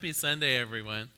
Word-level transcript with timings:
Happy 0.00 0.14
Sunday, 0.14 0.56
everyone. 0.56 1.10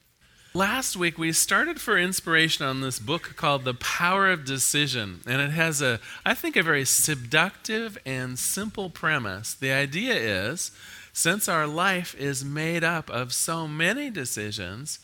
Last 0.54 0.96
week, 0.96 1.16
we 1.16 1.32
started 1.32 1.80
for 1.80 1.96
inspiration 1.96 2.66
on 2.66 2.80
this 2.80 2.98
book 2.98 3.34
called 3.36 3.62
The 3.62 3.74
Power 3.74 4.28
of 4.28 4.44
Decision. 4.44 5.20
And 5.24 5.40
it 5.40 5.52
has 5.52 5.80
a, 5.80 6.00
I 6.26 6.34
think, 6.34 6.56
a 6.56 6.64
very 6.64 6.84
seductive 6.84 7.96
and 8.04 8.36
simple 8.36 8.90
premise. 8.90 9.54
The 9.54 9.70
idea 9.70 10.14
is 10.14 10.72
since 11.12 11.48
our 11.48 11.68
life 11.68 12.16
is 12.16 12.44
made 12.44 12.82
up 12.82 13.08
of 13.08 13.32
so 13.32 13.68
many 13.68 14.10
decisions, 14.10 14.98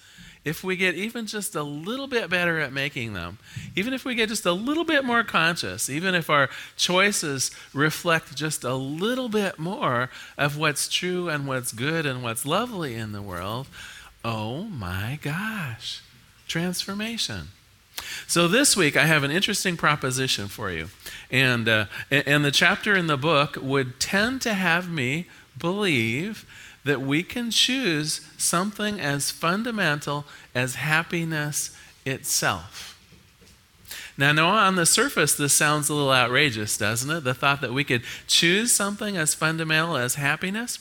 if 0.44 0.64
we 0.64 0.76
get 0.76 0.94
even 0.94 1.26
just 1.26 1.54
a 1.54 1.62
little 1.62 2.06
bit 2.06 2.30
better 2.30 2.58
at 2.60 2.72
making 2.72 3.12
them, 3.12 3.38
even 3.76 3.92
if 3.92 4.04
we 4.04 4.14
get 4.14 4.28
just 4.28 4.46
a 4.46 4.52
little 4.52 4.84
bit 4.84 5.04
more 5.04 5.24
conscious, 5.24 5.90
even 5.90 6.14
if 6.14 6.30
our 6.30 6.48
choices 6.76 7.50
reflect 7.74 8.34
just 8.34 8.64
a 8.64 8.74
little 8.74 9.28
bit 9.28 9.58
more 9.58 10.10
of 10.36 10.56
what's 10.56 10.88
true 10.88 11.28
and 11.28 11.46
what's 11.46 11.72
good 11.72 12.06
and 12.06 12.22
what's 12.22 12.46
lovely 12.46 12.94
in 12.94 13.12
the 13.12 13.22
world, 13.22 13.66
oh 14.24 14.64
my 14.64 15.18
gosh, 15.22 16.02
transformation. 16.46 17.48
So 18.26 18.48
this 18.48 18.76
week 18.76 18.96
I 18.96 19.06
have 19.06 19.24
an 19.24 19.30
interesting 19.30 19.76
proposition 19.76 20.48
for 20.48 20.70
you, 20.70 20.88
and 21.30 21.68
uh, 21.68 21.86
and 22.10 22.44
the 22.44 22.52
chapter 22.52 22.94
in 22.94 23.06
the 23.06 23.16
book 23.16 23.58
would 23.60 23.98
tend 23.98 24.40
to 24.42 24.54
have 24.54 24.88
me 24.90 25.26
believe 25.58 26.46
that 26.84 27.00
we 27.00 27.22
can 27.22 27.50
choose 27.50 28.20
something 28.36 29.00
as 29.00 29.30
fundamental 29.30 30.24
as 30.54 30.76
happiness 30.76 31.76
itself. 32.04 32.98
Now, 34.16 34.32
no, 34.32 34.48
on 34.48 34.74
the 34.74 34.86
surface, 34.86 35.34
this 35.34 35.52
sounds 35.52 35.88
a 35.88 35.94
little 35.94 36.12
outrageous, 36.12 36.76
doesn't 36.76 37.10
it? 37.10 37.22
The 37.22 37.34
thought 37.34 37.60
that 37.60 37.72
we 37.72 37.84
could 37.84 38.02
choose 38.26 38.72
something 38.72 39.16
as 39.16 39.34
fundamental 39.34 39.96
as 39.96 40.16
happiness. 40.16 40.80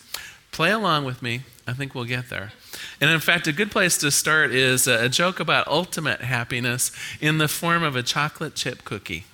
Play 0.52 0.72
along 0.72 1.06
with 1.06 1.22
me. 1.22 1.42
I 1.68 1.74
think 1.74 1.94
we'll 1.94 2.06
get 2.06 2.30
there. 2.30 2.54
And 3.00 3.12
in 3.12 3.20
fact, 3.20 3.46
a 3.48 3.52
good 3.52 3.70
place 3.70 3.98
to 4.00 4.10
start 4.10 4.52
is 4.52 4.88
a 4.88 5.08
joke 5.10 5.40
about 5.40 5.68
ultimate 5.68 6.22
happiness 6.22 6.92
in 7.22 7.38
the 7.38 7.48
form 7.48 7.84
of 7.84 7.96
a 7.96 8.02
chocolate 8.02 8.56
chip 8.56 8.84
cookie. 8.84 9.26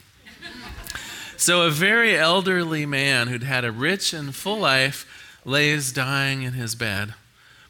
So, 1.37 1.63
a 1.63 1.69
very 1.69 2.17
elderly 2.17 2.85
man 2.85 3.27
who'd 3.27 3.43
had 3.43 3.65
a 3.65 3.71
rich 3.71 4.13
and 4.13 4.33
full 4.35 4.59
life 4.59 5.05
lays 5.45 5.91
dying 5.91 6.43
in 6.43 6.53
his 6.53 6.75
bed. 6.75 7.13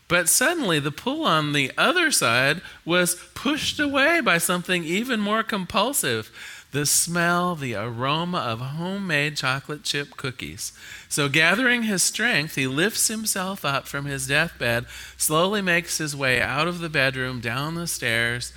But 0.07 0.29
suddenly, 0.29 0.79
the 0.79 0.91
pull 0.91 1.25
on 1.25 1.53
the 1.53 1.71
other 1.77 2.11
side 2.11 2.61
was 2.85 3.15
pushed 3.33 3.79
away 3.79 4.21
by 4.21 4.37
something 4.37 4.83
even 4.83 5.19
more 5.19 5.43
compulsive 5.43 6.31
the 6.73 6.85
smell, 6.87 7.55
the 7.55 7.75
aroma 7.75 8.39
of 8.39 8.59
homemade 8.59 9.37
chocolate 9.37 9.83
chip 9.83 10.17
cookies. 10.17 10.73
So, 11.07 11.29
gathering 11.29 11.83
his 11.83 12.01
strength, 12.01 12.55
he 12.55 12.65
lifts 12.65 13.07
himself 13.07 13.63
up 13.63 13.87
from 13.87 14.05
his 14.05 14.27
deathbed, 14.27 14.87
slowly 15.15 15.61
makes 15.61 15.99
his 15.99 16.15
way 16.15 16.41
out 16.41 16.67
of 16.67 16.79
the 16.79 16.89
bedroom, 16.89 17.41
down 17.41 17.75
the 17.75 17.85
stairs, 17.85 18.53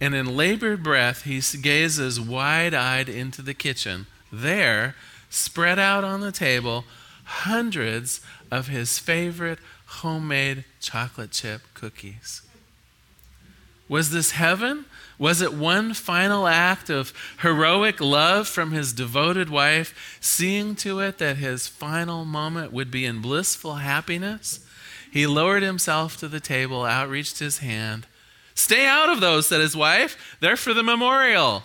and 0.00 0.14
in 0.14 0.36
labored 0.36 0.82
breath, 0.82 1.24
he 1.24 1.42
gazes 1.60 2.18
wide 2.18 2.72
eyed 2.72 3.10
into 3.10 3.42
the 3.42 3.52
kitchen. 3.52 4.06
There, 4.32 4.96
spread 5.28 5.78
out 5.78 6.02
on 6.02 6.22
the 6.22 6.32
table, 6.32 6.86
hundreds 7.24 8.22
of 8.50 8.68
his 8.68 8.98
favorite 8.98 9.58
homemade 9.86 10.64
chocolate 10.80 11.30
chip 11.30 11.62
cookies. 11.74 12.42
Was 13.88 14.10
this 14.10 14.32
heaven? 14.32 14.84
Was 15.18 15.42
it 15.42 15.52
one 15.52 15.94
final 15.94 16.46
act 16.46 16.88
of 16.88 17.12
heroic 17.40 18.00
love 18.00 18.46
from 18.48 18.70
his 18.70 18.92
devoted 18.92 19.50
wife, 19.50 20.18
seeing 20.20 20.76
to 20.76 21.00
it 21.00 21.18
that 21.18 21.36
his 21.36 21.66
final 21.66 22.24
moment 22.24 22.72
would 22.72 22.90
be 22.90 23.04
in 23.04 23.20
blissful 23.20 23.74
happiness? 23.74 24.60
He 25.10 25.26
lowered 25.26 25.64
himself 25.64 26.16
to 26.18 26.28
the 26.28 26.38
table, 26.38 26.84
outreached 26.84 27.40
his 27.40 27.58
hand. 27.58 28.06
Stay 28.54 28.86
out 28.86 29.08
of 29.08 29.20
those, 29.20 29.48
said 29.48 29.60
his 29.60 29.76
wife. 29.76 30.36
They're 30.38 30.56
for 30.56 30.72
the 30.72 30.84
memorial. 30.84 31.64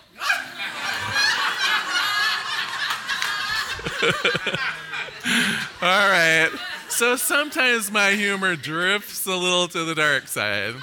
All 5.80 6.10
right. 6.10 6.50
So 6.88 7.16
sometimes 7.16 7.90
my 7.90 8.12
humor 8.12 8.56
drifts 8.56 9.26
a 9.26 9.36
little 9.36 9.68
to 9.68 9.84
the 9.84 9.94
dark 9.94 10.28
side. 10.28 10.74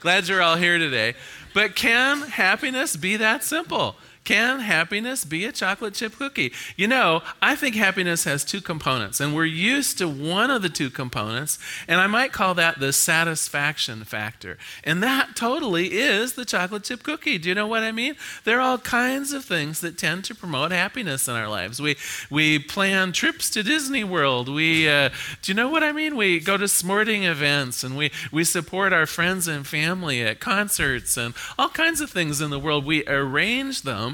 Glad 0.00 0.28
you're 0.28 0.42
all 0.42 0.56
here 0.56 0.78
today. 0.78 1.14
But 1.54 1.74
can 1.74 2.22
happiness 2.22 2.96
be 2.96 3.16
that 3.16 3.42
simple? 3.42 3.96
Can 4.24 4.60
happiness 4.60 5.26
be 5.26 5.44
a 5.44 5.52
chocolate 5.52 5.92
chip 5.92 6.16
cookie? 6.16 6.50
You 6.76 6.88
know, 6.88 7.22
I 7.42 7.56
think 7.56 7.74
happiness 7.74 8.24
has 8.24 8.42
two 8.42 8.62
components, 8.62 9.20
and 9.20 9.34
we're 9.34 9.44
used 9.44 9.98
to 9.98 10.08
one 10.08 10.50
of 10.50 10.62
the 10.62 10.70
two 10.70 10.88
components, 10.88 11.58
and 11.86 12.00
I 12.00 12.06
might 12.06 12.32
call 12.32 12.54
that 12.54 12.80
the 12.80 12.94
satisfaction 12.94 14.02
factor. 14.04 14.56
And 14.82 15.02
that 15.02 15.36
totally 15.36 15.98
is 15.98 16.32
the 16.32 16.46
chocolate 16.46 16.84
chip 16.84 17.02
cookie. 17.02 17.36
Do 17.36 17.50
you 17.50 17.54
know 17.54 17.66
what 17.66 17.82
I 17.82 17.92
mean? 17.92 18.16
There 18.44 18.58
are 18.58 18.62
all 18.62 18.78
kinds 18.78 19.34
of 19.34 19.44
things 19.44 19.82
that 19.82 19.98
tend 19.98 20.24
to 20.24 20.34
promote 20.34 20.72
happiness 20.72 21.28
in 21.28 21.34
our 21.34 21.48
lives. 21.48 21.78
We 21.78 21.96
we 22.30 22.58
plan 22.58 23.12
trips 23.12 23.50
to 23.50 23.62
Disney 23.62 24.04
World. 24.04 24.48
We 24.48 24.88
uh, 24.88 25.10
do 25.42 25.52
you 25.52 25.54
know 25.54 25.68
what 25.68 25.82
I 25.82 25.92
mean? 25.92 26.16
We 26.16 26.40
go 26.40 26.56
to 26.56 26.66
sporting 26.66 27.24
events, 27.24 27.84
and 27.84 27.94
we 27.94 28.10
we 28.32 28.44
support 28.44 28.94
our 28.94 29.04
friends 29.04 29.46
and 29.48 29.66
family 29.66 30.22
at 30.22 30.40
concerts 30.40 31.18
and 31.18 31.34
all 31.58 31.68
kinds 31.68 32.00
of 32.00 32.08
things 32.08 32.40
in 32.40 32.48
the 32.48 32.58
world. 32.58 32.86
We 32.86 33.06
arrange 33.06 33.82
them 33.82 34.13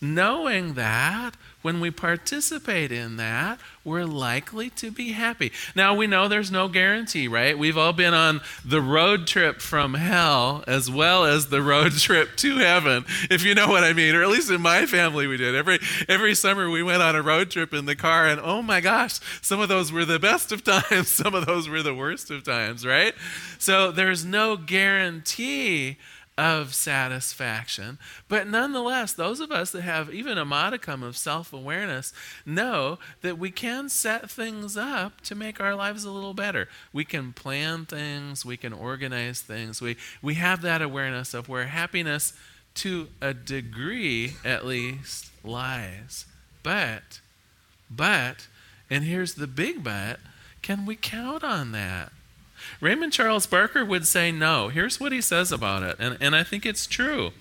knowing 0.00 0.74
that 0.74 1.36
when 1.62 1.80
we 1.80 1.90
participate 1.90 2.92
in 2.92 3.16
that, 3.16 3.58
we're 3.84 4.04
likely 4.04 4.68
to 4.68 4.90
be 4.90 5.12
happy. 5.12 5.50
Now, 5.74 5.94
we 5.94 6.06
know 6.06 6.28
there's 6.28 6.50
no 6.50 6.68
guarantee, 6.68 7.26
right? 7.26 7.58
We've 7.58 7.78
all 7.78 7.94
been 7.94 8.12
on 8.12 8.42
the 8.62 8.82
road 8.82 9.26
trip 9.26 9.62
from 9.62 9.94
hell 9.94 10.62
as 10.66 10.90
well 10.90 11.24
as 11.24 11.48
the 11.48 11.62
road 11.62 11.92
trip 11.98 12.36
to 12.36 12.58
heaven, 12.58 13.06
if 13.30 13.44
you 13.44 13.54
know 13.54 13.68
what 13.68 13.82
I 13.82 13.94
mean, 13.94 14.14
or 14.14 14.22
at 14.22 14.28
least 14.28 14.50
in 14.50 14.60
my 14.60 14.84
family 14.84 15.26
we 15.26 15.38
did. 15.38 15.54
Every, 15.54 15.78
every 16.06 16.34
summer 16.34 16.68
we 16.68 16.82
went 16.82 17.02
on 17.02 17.16
a 17.16 17.22
road 17.22 17.50
trip 17.50 17.72
in 17.72 17.86
the 17.86 17.96
car, 17.96 18.26
and 18.26 18.38
oh 18.42 18.60
my 18.60 18.82
gosh, 18.82 19.18
some 19.40 19.60
of 19.60 19.70
those 19.70 19.90
were 19.90 20.04
the 20.04 20.18
best 20.18 20.52
of 20.52 20.62
times, 20.90 21.08
some 21.08 21.34
of 21.34 21.46
those 21.46 21.66
were 21.66 21.82
the 21.82 21.94
worst 21.94 22.30
of 22.30 22.44
times, 22.44 22.84
right? 22.84 23.14
So 23.58 23.90
there's 23.90 24.22
no 24.22 24.58
guarantee 24.58 25.96
of 26.36 26.74
satisfaction. 26.74 27.98
But 28.28 28.48
nonetheless, 28.48 29.12
those 29.12 29.40
of 29.40 29.52
us 29.52 29.70
that 29.70 29.82
have 29.82 30.12
even 30.12 30.36
a 30.36 30.44
modicum 30.44 31.02
of 31.02 31.16
self 31.16 31.52
awareness 31.52 32.12
know 32.44 32.98
that 33.22 33.38
we 33.38 33.50
can 33.50 33.88
set 33.88 34.30
things 34.30 34.76
up 34.76 35.20
to 35.22 35.34
make 35.34 35.60
our 35.60 35.74
lives 35.74 36.04
a 36.04 36.10
little 36.10 36.34
better. 36.34 36.68
We 36.92 37.04
can 37.04 37.32
plan 37.32 37.86
things, 37.86 38.44
we 38.44 38.56
can 38.56 38.72
organize 38.72 39.40
things. 39.40 39.80
We, 39.80 39.96
we 40.22 40.34
have 40.34 40.60
that 40.62 40.82
awareness 40.82 41.34
of 41.34 41.48
where 41.48 41.66
happiness, 41.66 42.32
to 42.76 43.08
a 43.20 43.32
degree 43.32 44.34
at 44.44 44.66
least, 44.66 45.30
lies. 45.44 46.26
But, 46.64 47.20
but, 47.88 48.48
and 48.90 49.04
here's 49.04 49.34
the 49.34 49.46
big 49.46 49.84
but, 49.84 50.18
can 50.62 50.84
we 50.84 50.96
count 50.96 51.44
on 51.44 51.70
that? 51.72 52.10
Raymond 52.80 53.12
Charles 53.12 53.46
Barker 53.46 53.84
would 53.84 54.06
say 54.06 54.32
no. 54.32 54.68
Here's 54.68 54.98
what 55.00 55.12
he 55.12 55.20
says 55.20 55.52
about 55.52 55.82
it, 55.82 55.96
and, 55.98 56.16
and 56.20 56.34
I 56.36 56.42
think 56.42 56.64
it's 56.64 56.86
true. 56.86 57.32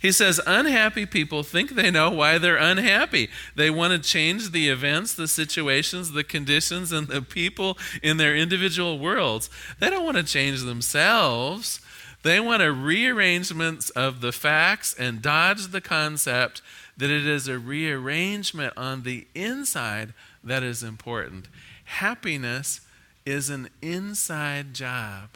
He 0.00 0.12
says, 0.12 0.40
Unhappy 0.46 1.06
people 1.06 1.42
think 1.42 1.70
they 1.70 1.90
know 1.90 2.10
why 2.10 2.38
they're 2.38 2.56
unhappy. 2.56 3.28
They 3.54 3.70
want 3.70 3.92
to 3.92 4.08
change 4.08 4.50
the 4.50 4.68
events, 4.68 5.14
the 5.14 5.28
situations, 5.28 6.12
the 6.12 6.24
conditions, 6.24 6.92
and 6.92 7.08
the 7.08 7.22
people 7.22 7.78
in 8.02 8.16
their 8.16 8.36
individual 8.36 8.98
worlds. 8.98 9.50
They 9.78 9.90
don't 9.90 10.04
want 10.04 10.16
to 10.16 10.24
change 10.24 10.62
themselves. 10.62 11.80
They 12.22 12.38
want 12.38 12.62
a 12.62 12.72
rearrangement 12.72 13.90
of 13.96 14.20
the 14.20 14.32
facts 14.32 14.94
and 14.94 15.20
dodge 15.20 15.68
the 15.68 15.80
concept 15.80 16.62
that 16.96 17.10
it 17.10 17.26
is 17.26 17.48
a 17.48 17.58
rearrangement 17.58 18.74
on 18.76 19.02
the 19.02 19.26
inside 19.34 20.14
that 20.44 20.62
is 20.62 20.82
important. 20.82 21.48
Happiness 21.84 22.80
is 23.24 23.50
an 23.50 23.68
inside 23.80 24.74
job. 24.74 25.28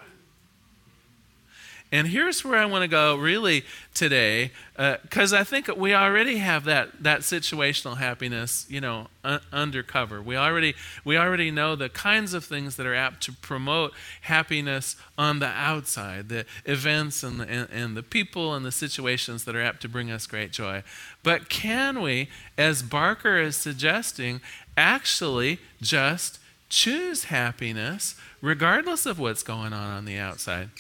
And 1.93 2.09
here's 2.09 2.45
where 2.45 2.59
I 2.59 2.67
want 2.67 2.83
to 2.83 2.89
go 2.89 3.15
really 3.15 3.65
today, 3.95 4.51
because 4.75 5.33
uh, 5.33 5.39
I 5.39 5.45
think 5.45 5.69
we 5.77 5.95
already 5.95 6.39
have 6.39 6.65
that, 6.65 7.05
that 7.05 7.21
situational 7.21 7.97
happiness, 7.99 8.67
you 8.69 8.81
know, 8.81 9.07
un- 9.23 9.41
undercover. 9.53 10.21
We 10.21 10.37
already, 10.37 10.75
we 11.05 11.17
already 11.17 11.53
know 11.53 11.77
the 11.77 11.89
kinds 11.89 12.35
of 12.35 12.45
things 12.45 12.75
that 12.77 12.87
are 12.87 12.95
apt 12.95 13.23
to 13.25 13.33
promote 13.33 13.93
happiness 14.23 14.97
on 15.17 15.39
the 15.39 15.47
outside, 15.47 16.29
the 16.29 16.45
events 16.65 17.23
and 17.23 17.39
the, 17.39 17.49
and, 17.49 17.69
and 17.71 17.97
the 17.97 18.03
people 18.03 18.53
and 18.53 18.67
the 18.67 18.73
situations 18.73 19.45
that 19.45 19.55
are 19.55 19.63
apt 19.63 19.81
to 19.83 19.89
bring 19.89 20.11
us 20.11 20.27
great 20.27 20.51
joy. 20.51 20.83
But 21.23 21.49
can 21.49 22.03
we, 22.03 22.29
as 22.59 22.83
Barker 22.83 23.39
is 23.39 23.57
suggesting, 23.57 24.41
actually 24.77 25.61
just 25.81 26.41
choose 26.69 27.25
happiness 27.25 28.15
regardless 28.41 29.07
of 29.07 29.19
what's 29.19 29.43
going 29.43 29.73
on 29.73 29.91
on 29.91 30.05
the 30.05 30.19
outside. 30.19 30.71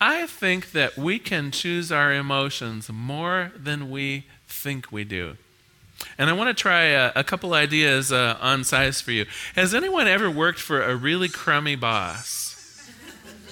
I 0.00 0.26
think 0.26 0.72
that 0.72 0.96
we 0.96 1.18
can 1.18 1.50
choose 1.50 1.90
our 1.90 2.12
emotions 2.12 2.90
more 2.90 3.52
than 3.56 3.90
we 3.90 4.26
think 4.46 4.92
we 4.92 5.04
do. 5.04 5.36
And 6.18 6.28
I 6.28 6.34
want 6.34 6.54
to 6.54 6.62
try 6.62 6.82
a, 6.84 7.12
a 7.16 7.24
couple 7.24 7.54
ideas 7.54 8.12
uh, 8.12 8.36
on 8.40 8.64
size 8.64 9.00
for 9.00 9.12
you. 9.12 9.24
Has 9.54 9.74
anyone 9.74 10.06
ever 10.06 10.30
worked 10.30 10.60
for 10.60 10.82
a 10.82 10.94
really 10.94 11.28
crummy 11.28 11.76
boss? 11.76 12.45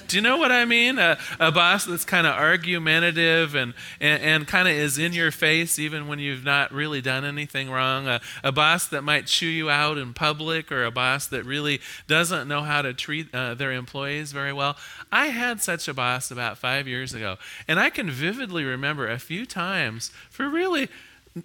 Do 0.08 0.16
you 0.16 0.22
know 0.22 0.36
what 0.36 0.52
I 0.52 0.64
mean? 0.64 0.98
A, 0.98 1.18
a 1.40 1.50
boss 1.50 1.84
that's 1.84 2.04
kind 2.04 2.26
of 2.26 2.34
argumentative 2.34 3.54
and, 3.54 3.74
and, 4.00 4.22
and 4.22 4.46
kind 4.46 4.68
of 4.68 4.74
is 4.74 4.98
in 4.98 5.12
your 5.12 5.30
face 5.30 5.78
even 5.78 6.06
when 6.06 6.18
you've 6.18 6.44
not 6.44 6.72
really 6.72 7.00
done 7.00 7.24
anything 7.24 7.70
wrong. 7.70 8.06
A, 8.06 8.20
a, 8.42 8.52
boss 8.52 8.86
that 8.88 9.02
might 9.02 9.26
chew 9.26 9.46
you 9.46 9.70
out 9.70 9.98
in 9.98 10.14
public 10.14 10.70
or 10.70 10.84
a 10.84 10.90
boss 10.90 11.26
that 11.28 11.44
really 11.44 11.80
doesn't 12.06 12.48
know 12.48 12.62
how 12.62 12.82
to 12.82 12.94
treat 12.94 13.34
uh, 13.34 13.54
their 13.54 13.72
employees 13.72 14.32
very 14.32 14.52
well. 14.52 14.76
I 15.10 15.26
had 15.26 15.60
such 15.60 15.88
a 15.88 15.94
boss 15.94 16.30
about 16.30 16.58
five 16.58 16.86
years 16.86 17.14
ago, 17.14 17.36
and 17.66 17.80
I 17.80 17.90
can 17.90 18.10
vividly 18.10 18.64
remember 18.64 19.08
a 19.08 19.18
few 19.18 19.46
times 19.46 20.10
for 20.30 20.48
really 20.48 20.88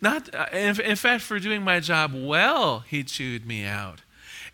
not, 0.01 0.33
uh, 0.33 0.45
in, 0.53 0.79
in 0.81 0.95
fact, 0.95 1.23
for 1.23 1.39
doing 1.39 1.63
my 1.63 1.79
job 1.79 2.13
well, 2.13 2.81
he 2.81 3.03
chewed 3.03 3.45
me 3.45 3.65
out. 3.65 4.01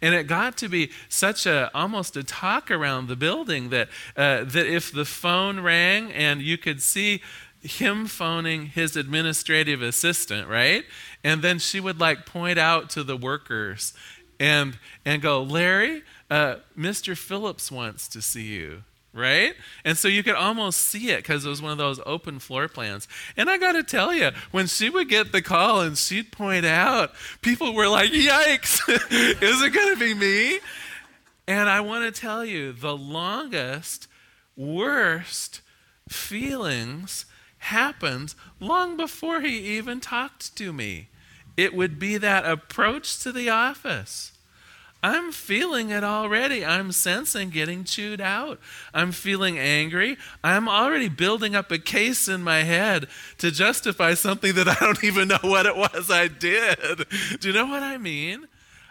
And 0.02 0.14
it 0.14 0.28
got 0.28 0.58
to 0.58 0.70
be 0.70 0.92
such 1.10 1.46
a 1.46 1.70
almost 1.74 2.18
a 2.18 2.24
talk 2.24 2.70
around 2.70 3.08
the 3.08 3.16
building 3.16 3.70
that 3.70 3.90
uh, 4.16 4.44
that 4.44 4.66
if 4.66 4.92
the 4.92 5.06
phone 5.06 5.60
rang 5.60 6.12
and 6.12 6.42
you 6.42 6.58
could 6.58 6.82
see 6.82 7.22
him 7.62 8.06
phoning 8.06 8.68
his 8.68 8.96
administrative 8.96 9.82
assistant, 9.82 10.48
right? 10.48 10.84
And 11.24 11.42
then 11.42 11.60
she 11.60 11.80
would 11.80 12.00
like 12.00 12.26
point 12.26 12.60
out 12.60 12.90
to 12.92 13.04
the 13.04 13.18
workers 13.18 13.94
and 14.40 14.78
and 15.06 15.22
go, 15.22 15.42
Larry, 15.42 16.04
uh, 16.30 16.58
Mr. 16.78 17.18
Phillips 17.18 17.72
wants 17.72 18.08
to 18.10 18.22
see 18.22 18.44
you 18.44 18.84
right? 19.16 19.56
And 19.86 19.98
so 19.98 20.08
you 20.08 20.22
could 20.22 20.36
almost 20.36 20.80
see 20.80 21.10
it 21.10 21.18
because 21.18 21.46
it 21.46 21.50
was 21.50 21.62
one 21.62 21.72
of 21.72 21.78
those 21.78 22.02
open 22.06 22.38
floor 22.38 22.68
plans. 22.68 23.08
And 23.38 23.50
I 23.50 23.58
got 23.58 23.72
to 23.72 23.84
tell 23.84 24.14
you, 24.14 24.32
when 24.52 24.68
she 24.68 24.90
would 24.90 25.10
get 25.10 25.32
the 25.32 25.42
call 25.42 25.82
and 25.82 25.98
she'd 25.98 26.32
point 26.32 26.66
out, 26.66 27.14
people 27.42 27.74
were 27.74 27.88
like, 27.88 28.12
yikes, 28.12 28.82
is 29.42 29.62
it 29.62 29.74
going 29.74 29.94
to 29.94 30.00
be 30.00 30.14
me? 30.14 30.60
And 31.48 31.70
I 31.70 31.80
want 31.80 32.14
to 32.14 32.22
tell 32.22 32.44
you, 32.44 32.74
the 32.74 32.98
longest, 32.98 34.08
worst 34.58 35.62
feelings 36.10 37.26
happened 37.60 38.36
long 38.60 38.98
before 38.98 39.42
he 39.42 39.78
even 39.78 40.02
talked 40.02 40.56
to 40.58 40.74
me. 40.74 41.08
It 41.56 41.74
would 41.74 41.98
be 42.00 42.18
that 42.18 42.46
approach 42.46 43.20
to 43.24 43.32
the 43.32 43.50
office 43.50 44.34
I'm 45.06 45.32
feeling 45.32 45.92
it 45.92 46.04
already. 46.04 46.66
I'm 46.66 46.92
sensing 46.92 47.52
getting 47.52 47.84
chewed 47.84 48.20
out. 48.20 48.60
I'm 48.92 49.12
feeling 49.12 49.60
angry. 49.60 50.18
I'm 50.44 50.68
already 50.68 51.10
building 51.10 51.56
up 51.56 51.72
a 51.72 51.78
case 51.78 52.28
in 52.28 52.42
my 52.42 52.64
head 52.64 53.06
to 53.38 53.52
justify 53.52 54.16
something 54.16 54.56
that 54.56 54.68
I 54.68 54.74
don't 54.80 55.04
even 55.04 55.28
know 55.28 55.38
what 55.44 55.68
it 55.68 55.76
was 55.76 56.10
I 56.10 56.28
did. 56.28 57.06
Do 57.40 57.48
you 57.48 57.54
know 57.54 57.68
what 57.68 57.84
I 57.84 58.00
mean? 58.00 58.48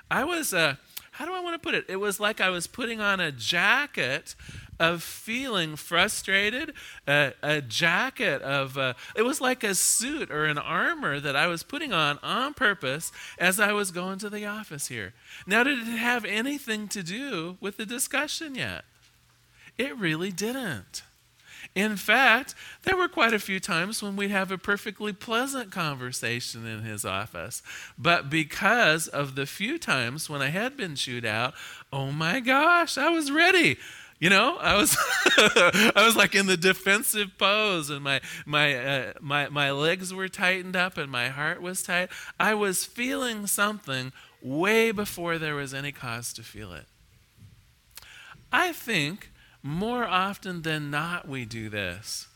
I 0.09 0.23
was, 0.23 0.55
uh, 0.55 0.77
how 1.11 1.27
do 1.27 1.35
I 1.35 1.41
want 1.41 1.55
to 1.55 1.59
put 1.59 1.75
it? 1.75 1.85
It 1.89 1.97
was 1.97 2.21
like 2.21 2.41
I 2.41 2.49
was 2.49 2.69
putting 2.69 3.01
on 3.01 3.19
a 3.19 3.33
jacket 3.33 4.37
of 4.79 5.03
feeling 5.03 5.77
frustrated, 5.77 6.73
a, 7.07 7.33
a 7.43 7.61
jacket 7.61 8.43
of, 8.43 8.77
uh, 8.77 8.95
it 9.15 9.23
was 9.23 9.41
like 9.41 9.63
a 9.63 9.75
suit 9.75 10.31
or 10.31 10.45
an 10.45 10.59
armor 10.59 11.21
that 11.21 11.37
I 11.37 11.47
was 11.47 11.63
putting 11.63 11.93
on 11.93 12.19
on 12.23 12.55
purpose 12.55 13.13
as 13.39 13.61
I 13.61 13.73
was 13.73 13.91
going 13.91 14.19
to 14.21 14.31
the 14.31 14.47
office 14.47 14.89
here. 14.89 15.13
Now, 15.47 15.63
did 15.63 15.79
it 15.79 15.99
have 15.99 16.25
anything 16.25 16.89
to 16.89 17.03
do 17.03 17.57
with 17.61 17.77
the 17.77 17.87
discussion 17.87 18.55
yet? 18.55 18.85
It 19.79 19.97
really 19.97 20.31
didn't. 20.31 21.03
In 21.75 21.97
fact, 21.97 22.55
there 22.85 22.97
were 22.97 23.09
quite 23.09 23.35
a 23.35 23.39
few 23.41 23.59
times 23.59 24.01
when 24.01 24.15
we'd 24.15 24.31
have 24.31 24.53
a 24.53 24.59
perfectly 24.59 25.13
pleasant 25.13 25.73
conversation 25.73 26.67
in 26.67 26.83
his 26.83 27.05
office. 27.05 27.63
But 27.99 28.31
because 28.31 29.09
of 29.09 29.35
the 29.35 29.47
few 29.47 29.79
times 29.79 30.31
when 30.31 30.41
I 30.41 30.49
had 30.49 30.77
been 30.77 30.95
chewed 30.95 31.25
out, 31.25 31.55
oh 31.93 32.13
my 32.13 32.39
gosh, 32.39 32.97
I 32.97 33.09
was 33.09 33.33
ready. 33.33 33.79
You 34.25 34.31
know, 34.31 34.57
I 34.57 34.75
was 34.77 34.97
I 35.95 36.03
was 36.03 36.17
like 36.17 36.35
in 36.35 36.47
the 36.47 36.57
defensive 36.57 37.37
pose 37.37 37.91
and 37.91 38.03
my 38.03 38.23
my 38.47 38.75
uh, 38.75 39.13
my 39.21 39.51
my 39.51 39.71
legs 39.71 40.15
were 40.15 40.31
tightened 40.31 40.77
up 40.77 40.97
and 40.97 41.13
my 41.13 41.29
heart 41.29 41.61
was 41.61 41.83
tight. 41.83 42.09
I 42.41 42.55
was 42.55 42.87
feeling 42.87 43.47
something 43.47 44.13
way 44.41 44.93
before 44.93 45.37
there 45.37 45.57
was 45.57 45.75
any 45.75 45.93
cause 45.93 46.33
to 46.33 46.43
feel 46.43 46.73
it. 46.73 46.87
I 48.51 48.73
think 48.73 49.31
more 49.63 50.05
often 50.05 50.63
than 50.63 50.91
not 50.91 51.29
we 51.29 51.45
do 51.45 51.69
this. 51.69 52.27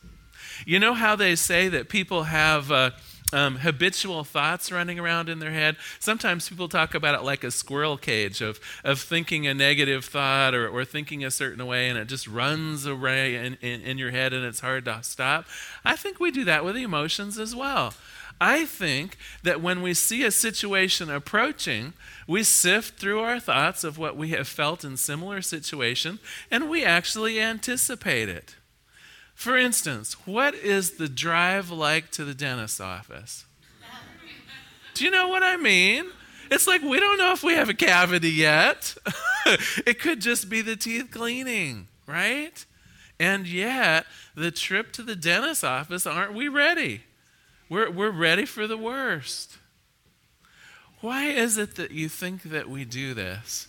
You 0.67 0.79
know 0.79 0.93
how 0.93 1.17
they 1.17 1.37
say 1.37 1.69
that 1.69 1.89
people 1.89 2.25
have 2.25 2.71
uh, 2.71 2.91
um, 3.33 3.57
habitual 3.57 4.25
thoughts 4.25 4.73
running 4.73 4.99
around 4.99 5.29
in 5.29 5.39
their 5.39 5.51
head. 5.51 5.77
Sometimes 6.01 6.49
people 6.49 6.69
talk 6.69 6.95
about 6.95 7.15
it 7.15 7.25
like 7.25 7.45
a 7.45 7.51
squirrel 7.51 7.97
cage 7.97 8.41
of, 8.41 8.59
of 8.85 9.01
thinking 9.01 9.47
a 9.47 9.55
negative 9.55 10.05
thought 10.05 10.55
or, 10.55 10.69
or 10.69 10.85
thinking 10.85 11.25
a 11.25 11.31
certain 11.31 11.65
way 11.67 11.89
and 11.89 11.99
it 11.99 12.07
just 12.09 12.27
runs 12.27 12.87
away 12.87 13.37
in, 13.37 13.59
in, 13.61 13.83
in 13.83 13.99
your 13.99 14.11
head 14.11 14.33
and 14.33 14.45
it's 14.45 14.61
hard 14.61 14.85
to 14.87 15.03
stop. 15.03 15.45
I 15.85 15.97
think 15.97 16.21
we 16.21 16.31
do 16.31 16.45
that 16.45 16.65
with 16.65 16.77
emotions 16.77 17.39
as 17.39 17.55
well. 17.55 17.95
I 18.41 18.67
think 18.67 19.19
that 19.43 19.61
when 19.61 19.83
we 19.83 19.95
see 19.95 20.25
a 20.25 20.31
situation 20.31 21.11
approaching, 21.11 21.93
we 22.27 22.45
sift 22.45 22.99
through 22.99 23.21
our 23.21 23.41
thoughts 23.41 23.83
of 23.83 23.99
what 23.99 24.17
we 24.17 24.29
have 24.29 24.47
felt 24.47 24.85
in 24.85 24.97
similar 24.97 25.43
situation 25.43 26.21
and 26.51 26.71
we 26.71 26.85
actually 26.85 27.41
anticipate 27.41 28.29
it. 28.29 28.55
For 29.39 29.57
instance, 29.57 30.15
what 30.27 30.57
is 30.57 30.97
the 30.97 31.09
drive 31.09 31.71
like 31.71 32.11
to 32.11 32.25
the 32.25 32.35
dentist's 32.35 32.81
office? 32.81 33.45
Do 34.95 35.05
you 35.05 35.13
know 35.13 35.29
what 35.29 35.45
I 35.45 35.57
mean? 35.57 36.07
It's 36.51 36.67
like 36.67 36.83
we 36.83 36.99
don't 36.99 37.19
know 37.19 37.31
if 37.35 37.45
we 37.45 37.53
have 37.53 37.69
a 37.69 37.75
cavity 37.75 38.33
yet. 38.33 38.97
it 39.87 40.01
could 40.01 40.21
just 40.21 40.51
be 40.51 40.61
the 40.61 40.75
teeth 40.75 41.13
cleaning, 41.13 41.87
right? 42.05 42.67
And 43.21 43.47
yet, 43.47 44.07
the 44.35 44.51
trip 44.51 44.91
to 44.95 45.05
the 45.05 45.15
dentist's 45.15 45.63
office, 45.63 46.05
aren't 46.05 46.35
we 46.35 46.49
ready? 46.49 47.03
We're, 47.69 47.93
we're 47.93 48.11
ready 48.11 48.45
for 48.45 48.67
the 48.67 48.77
worst. 48.77 49.59
Why 51.01 51.27
is 51.27 51.57
it 51.59 51.77
that 51.77 51.93
you 51.93 52.09
think 52.09 52.43
that 52.43 52.69
we 52.69 52.85
do 52.85 53.15
this? 53.15 53.69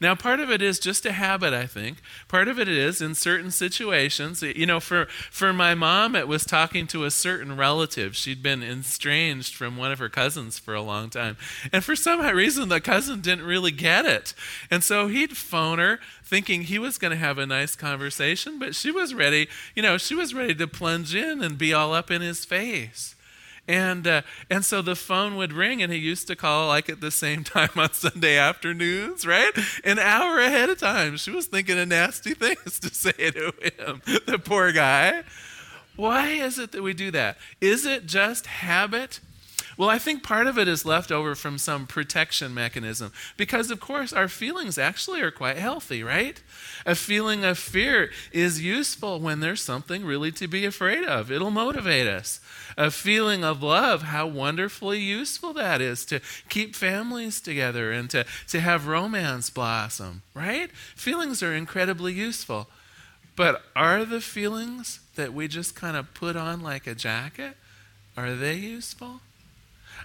Now, 0.00 0.14
part 0.14 0.40
of 0.40 0.50
it 0.50 0.62
is 0.62 0.78
just 0.78 1.06
a 1.06 1.12
habit, 1.12 1.52
I 1.52 1.66
think. 1.66 1.98
Part 2.28 2.48
of 2.48 2.58
it 2.58 2.68
is 2.68 3.00
in 3.00 3.14
certain 3.14 3.50
situations. 3.50 4.42
You 4.42 4.66
know, 4.66 4.80
for, 4.80 5.06
for 5.30 5.52
my 5.52 5.74
mom, 5.74 6.14
it 6.14 6.28
was 6.28 6.44
talking 6.44 6.86
to 6.88 7.04
a 7.04 7.10
certain 7.10 7.56
relative. 7.56 8.16
She'd 8.16 8.42
been 8.42 8.62
estranged 8.62 9.54
from 9.54 9.76
one 9.76 9.92
of 9.92 9.98
her 9.98 10.08
cousins 10.08 10.58
for 10.58 10.74
a 10.74 10.82
long 10.82 11.10
time. 11.10 11.36
And 11.72 11.82
for 11.82 11.96
some 11.96 12.20
reason, 12.20 12.68
the 12.68 12.80
cousin 12.80 13.20
didn't 13.20 13.44
really 13.46 13.70
get 13.70 14.04
it. 14.04 14.34
And 14.70 14.84
so 14.84 15.08
he'd 15.08 15.36
phone 15.36 15.78
her 15.78 15.98
thinking 16.22 16.62
he 16.62 16.78
was 16.78 16.98
going 16.98 17.12
to 17.12 17.16
have 17.16 17.38
a 17.38 17.46
nice 17.46 17.76
conversation, 17.76 18.58
but 18.58 18.74
she 18.74 18.90
was 18.90 19.14
ready, 19.14 19.48
you 19.74 19.82
know, 19.82 19.96
she 19.96 20.14
was 20.14 20.34
ready 20.34 20.54
to 20.54 20.66
plunge 20.66 21.14
in 21.14 21.42
and 21.42 21.56
be 21.56 21.72
all 21.72 21.94
up 21.94 22.10
in 22.10 22.20
his 22.20 22.44
face. 22.44 23.15
And, 23.68 24.06
uh, 24.06 24.22
and 24.48 24.64
so 24.64 24.80
the 24.80 24.94
phone 24.94 25.36
would 25.36 25.52
ring, 25.52 25.82
and 25.82 25.92
he 25.92 25.98
used 25.98 26.28
to 26.28 26.36
call 26.36 26.68
like 26.68 26.88
at 26.88 27.00
the 27.00 27.10
same 27.10 27.44
time 27.44 27.70
on 27.76 27.92
Sunday 27.92 28.36
afternoons, 28.38 29.26
right? 29.26 29.52
An 29.84 29.98
hour 29.98 30.38
ahead 30.38 30.68
of 30.68 30.78
time. 30.78 31.16
She 31.16 31.30
was 31.30 31.46
thinking 31.46 31.78
of 31.78 31.88
nasty 31.88 32.34
things 32.34 32.78
to 32.80 32.94
say 32.94 33.12
to 33.12 33.52
him, 33.60 34.02
the 34.26 34.40
poor 34.42 34.72
guy. 34.72 35.24
Why 35.96 36.28
is 36.28 36.58
it 36.58 36.72
that 36.72 36.82
we 36.82 36.92
do 36.92 37.10
that? 37.12 37.38
Is 37.60 37.86
it 37.86 38.06
just 38.06 38.46
habit? 38.46 39.20
Well, 39.76 39.90
I 39.90 39.98
think 39.98 40.22
part 40.22 40.46
of 40.46 40.58
it 40.58 40.68
is 40.68 40.86
left 40.86 41.12
over 41.12 41.34
from 41.34 41.58
some 41.58 41.86
protection 41.86 42.54
mechanism 42.54 43.12
because, 43.36 43.70
of 43.70 43.78
course, 43.78 44.10
our 44.10 44.28
feelings 44.28 44.78
actually 44.78 45.20
are 45.20 45.30
quite 45.30 45.58
healthy, 45.58 46.02
right? 46.02 46.40
A 46.86 46.94
feeling 46.94 47.44
of 47.44 47.58
fear 47.58 48.10
is 48.32 48.62
useful 48.62 49.20
when 49.20 49.40
there's 49.40 49.60
something 49.60 50.04
really 50.04 50.32
to 50.32 50.48
be 50.48 50.64
afraid 50.64 51.04
of, 51.04 51.30
it'll 51.30 51.50
motivate 51.50 52.06
us. 52.06 52.40
A 52.78 52.90
feeling 52.90 53.44
of 53.44 53.62
love, 53.62 54.02
how 54.02 54.26
wonderfully 54.26 54.98
useful 54.98 55.52
that 55.52 55.82
is 55.82 56.06
to 56.06 56.20
keep 56.48 56.74
families 56.74 57.40
together 57.40 57.92
and 57.92 58.08
to, 58.10 58.24
to 58.48 58.60
have 58.60 58.86
romance 58.86 59.50
blossom, 59.50 60.22
right? 60.32 60.70
Feelings 60.94 61.42
are 61.42 61.54
incredibly 61.54 62.14
useful. 62.14 62.68
But 63.34 63.62
are 63.76 64.06
the 64.06 64.22
feelings 64.22 65.00
that 65.16 65.34
we 65.34 65.46
just 65.48 65.74
kind 65.74 65.98
of 65.98 66.14
put 66.14 66.36
on 66.36 66.62
like 66.62 66.86
a 66.86 66.94
jacket, 66.94 67.58
are 68.16 68.34
they 68.34 68.54
useful? 68.54 69.20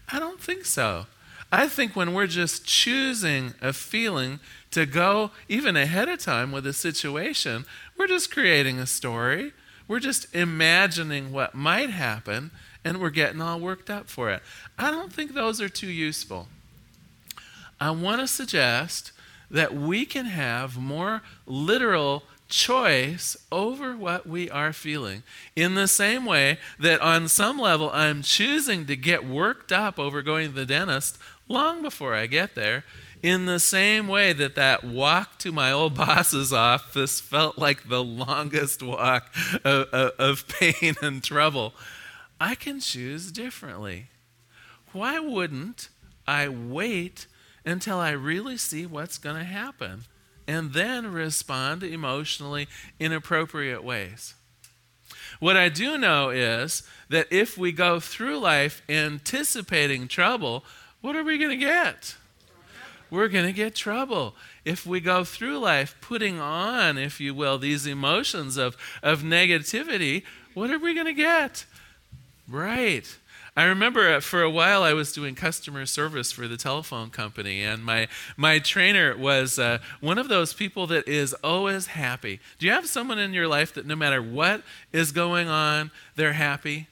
I 0.09 0.19
don't 0.19 0.41
think 0.41 0.65
so. 0.65 1.07
I 1.51 1.67
think 1.67 1.95
when 1.95 2.13
we're 2.13 2.27
just 2.27 2.65
choosing 2.65 3.53
a 3.61 3.73
feeling 3.73 4.39
to 4.71 4.85
go 4.85 5.31
even 5.49 5.75
ahead 5.75 6.07
of 6.07 6.19
time 6.19 6.51
with 6.51 6.65
a 6.65 6.73
situation, 6.73 7.65
we're 7.97 8.07
just 8.07 8.31
creating 8.31 8.79
a 8.79 8.87
story. 8.87 9.51
We're 9.87 9.99
just 9.99 10.33
imagining 10.33 11.33
what 11.33 11.53
might 11.53 11.89
happen 11.89 12.51
and 12.85 13.01
we're 13.01 13.09
getting 13.09 13.41
all 13.41 13.59
worked 13.59 13.89
up 13.89 14.09
for 14.09 14.29
it. 14.29 14.41
I 14.77 14.89
don't 14.91 15.11
think 15.11 15.33
those 15.33 15.59
are 15.59 15.69
too 15.69 15.91
useful. 15.91 16.47
I 17.79 17.91
want 17.91 18.21
to 18.21 18.27
suggest 18.27 19.11
that 19.49 19.73
we 19.73 20.05
can 20.05 20.25
have 20.25 20.77
more 20.77 21.21
literal 21.45 22.23
choice 22.51 23.35
over 23.51 23.95
what 23.95 24.27
we 24.27 24.49
are 24.49 24.73
feeling. 24.73 25.23
In 25.55 25.73
the 25.73 25.87
same 25.87 26.25
way 26.25 26.59
that 26.77 27.01
on 27.01 27.27
some 27.27 27.57
level 27.57 27.89
I'm 27.91 28.21
choosing 28.21 28.85
to 28.85 28.95
get 28.95 29.25
worked 29.25 29.71
up 29.71 29.97
over 29.97 30.21
going 30.21 30.49
to 30.49 30.53
the 30.53 30.65
dentist 30.65 31.17
long 31.47 31.81
before 31.81 32.13
I 32.13 32.27
get 32.27 32.53
there, 32.53 32.83
In 33.23 33.45
the 33.45 33.59
same 33.59 34.07
way 34.07 34.33
that 34.33 34.55
that 34.55 34.83
walk 34.83 35.37
to 35.39 35.51
my 35.51 35.71
old 35.71 35.95
boss's 35.97 36.51
office 36.51 37.19
felt 37.19 37.57
like 37.57 37.87
the 37.87 38.03
longest 38.03 38.81
walk 38.81 39.33
of, 39.63 39.87
of, 39.93 40.11
of 40.19 40.47
pain 40.47 40.95
and 41.01 41.23
trouble, 41.23 41.73
I 42.39 42.55
can 42.55 42.79
choose 42.79 43.31
differently. 43.31 44.07
Why 44.91 45.19
wouldn't 45.19 45.89
I 46.27 46.47
wait 46.49 47.27
until 47.63 47.99
I 47.99 48.11
really 48.11 48.57
see 48.57 48.85
what's 48.87 49.19
going 49.19 49.35
to 49.37 49.43
happen 49.43 50.05
and 50.47 50.73
then 50.73 51.11
respond 51.11 51.83
emotionally 51.83 52.67
in 52.99 53.11
appropriate 53.11 53.83
ways? 53.83 54.35
What 55.39 55.57
I 55.57 55.69
do 55.69 55.97
know 55.97 56.29
is 56.29 56.83
that 57.09 57.27
if 57.31 57.57
we 57.57 57.71
go 57.71 57.99
through 57.99 58.39
life 58.39 58.81
anticipating 58.87 60.07
trouble, 60.07 60.63
what 61.01 61.15
are 61.15 61.23
we 61.23 61.37
going 61.37 61.51
to 61.51 61.65
get? 61.65 62.15
We're 63.09 63.27
going 63.27 63.45
to 63.45 63.51
get 63.51 63.75
trouble. 63.75 64.35
If 64.63 64.85
we 64.85 65.01
go 65.01 65.23
through 65.23 65.59
life 65.59 65.95
putting 65.99 66.39
on, 66.39 66.97
if 66.97 67.19
you 67.19 67.33
will, 67.33 67.57
these 67.57 67.85
emotions 67.85 68.55
of, 68.55 68.77
of 69.03 69.21
negativity, 69.21 70.23
what 70.53 70.71
are 70.71 70.79
we 70.79 70.93
going 70.93 71.07
to 71.07 71.13
get? 71.13 71.65
Right. 72.47 73.17
I 73.55 73.65
remember 73.65 74.21
for 74.21 74.41
a 74.41 74.49
while 74.49 74.81
I 74.81 74.93
was 74.93 75.11
doing 75.11 75.35
customer 75.35 75.85
service 75.85 76.31
for 76.31 76.47
the 76.47 76.55
telephone 76.55 77.09
company, 77.09 77.63
and 77.63 77.83
my, 77.83 78.07
my 78.37 78.59
trainer 78.59 79.15
was 79.17 79.59
uh, 79.59 79.79
one 79.99 80.17
of 80.17 80.29
those 80.29 80.53
people 80.53 80.87
that 80.87 81.05
is 81.05 81.33
always 81.43 81.87
happy. 81.87 82.39
Do 82.59 82.65
you 82.65 82.71
have 82.71 82.87
someone 82.87 83.19
in 83.19 83.33
your 83.33 83.49
life 83.49 83.73
that 83.73 83.85
no 83.85 83.97
matter 83.97 84.21
what 84.21 84.63
is 84.93 85.11
going 85.11 85.49
on, 85.49 85.91
they're 86.15 86.33
happy? 86.33 86.87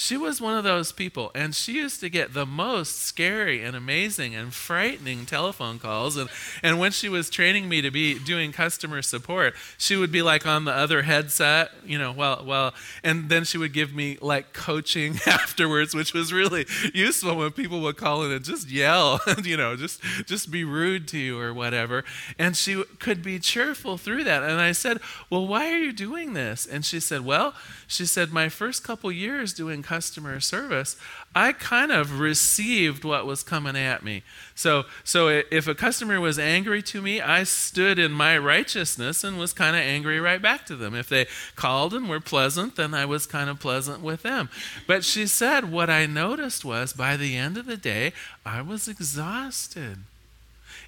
She 0.00 0.16
was 0.16 0.40
one 0.40 0.56
of 0.56 0.62
those 0.62 0.92
people, 0.92 1.32
and 1.34 1.52
she 1.56 1.72
used 1.72 1.98
to 2.02 2.08
get 2.08 2.32
the 2.32 2.46
most 2.46 3.02
scary 3.02 3.64
and 3.64 3.74
amazing 3.74 4.32
and 4.32 4.54
frightening 4.54 5.26
telephone 5.26 5.80
calls. 5.80 6.16
And, 6.16 6.30
and 6.62 6.78
when 6.78 6.92
she 6.92 7.08
was 7.08 7.28
training 7.28 7.68
me 7.68 7.82
to 7.82 7.90
be 7.90 8.16
doing 8.16 8.52
customer 8.52 9.02
support, 9.02 9.54
she 9.76 9.96
would 9.96 10.12
be 10.12 10.22
like 10.22 10.46
on 10.46 10.66
the 10.66 10.70
other 10.70 11.02
headset, 11.02 11.72
you 11.84 11.98
know, 11.98 12.12
well, 12.12 12.44
well, 12.46 12.74
and 13.02 13.28
then 13.28 13.42
she 13.42 13.58
would 13.58 13.72
give 13.72 13.92
me 13.92 14.16
like 14.20 14.52
coaching 14.52 15.16
afterwards, 15.26 15.96
which 15.96 16.14
was 16.14 16.32
really 16.32 16.64
useful 16.94 17.34
when 17.34 17.50
people 17.50 17.80
would 17.80 17.96
call 17.96 18.22
in 18.22 18.30
and 18.30 18.44
just 18.44 18.70
yell, 18.70 19.20
you 19.42 19.56
know, 19.56 19.74
just 19.74 20.00
just 20.26 20.52
be 20.52 20.62
rude 20.62 21.08
to 21.08 21.18
you 21.18 21.40
or 21.40 21.52
whatever. 21.52 22.04
And 22.38 22.56
she 22.56 22.84
could 23.00 23.20
be 23.20 23.40
cheerful 23.40 23.98
through 23.98 24.22
that. 24.22 24.44
And 24.44 24.60
I 24.60 24.70
said, 24.70 25.00
"Well, 25.28 25.44
why 25.44 25.72
are 25.72 25.78
you 25.78 25.92
doing 25.92 26.34
this?" 26.34 26.66
And 26.66 26.84
she 26.84 27.00
said, 27.00 27.24
"Well," 27.24 27.52
she 27.88 28.06
said, 28.06 28.32
"my 28.32 28.48
first 28.48 28.84
couple 28.84 29.10
years 29.10 29.52
doing 29.52 29.82
customer 29.88 30.38
service, 30.38 30.96
I 31.34 31.52
kind 31.52 31.90
of 31.90 32.20
received 32.20 33.04
what 33.04 33.24
was 33.24 33.42
coming 33.42 33.74
at 33.74 34.02
me. 34.02 34.22
So, 34.54 34.84
so 35.02 35.28
if 35.50 35.66
a 35.66 35.74
customer 35.74 36.20
was 36.20 36.38
angry 36.38 36.82
to 36.82 37.00
me, 37.00 37.22
I 37.22 37.44
stood 37.44 37.98
in 37.98 38.12
my 38.12 38.36
righteousness 38.36 39.24
and 39.24 39.38
was 39.38 39.54
kind 39.54 39.74
of 39.74 39.80
angry 39.80 40.20
right 40.20 40.42
back 40.42 40.66
to 40.66 40.76
them. 40.76 40.94
If 40.94 41.08
they 41.08 41.26
called 41.56 41.94
and 41.94 42.06
were 42.06 42.20
pleasant, 42.20 42.76
then 42.76 42.92
I 42.92 43.06
was 43.06 43.24
kind 43.24 43.48
of 43.48 43.60
pleasant 43.60 44.02
with 44.02 44.22
them. 44.22 44.50
But 44.86 45.06
she 45.06 45.26
said, 45.26 45.72
what 45.72 45.88
I 45.88 46.04
noticed 46.04 46.66
was 46.66 46.92
by 46.92 47.16
the 47.16 47.38
end 47.38 47.56
of 47.56 47.64
the 47.64 47.78
day, 47.78 48.12
I 48.44 48.60
was 48.60 48.88
exhausted. 48.88 50.00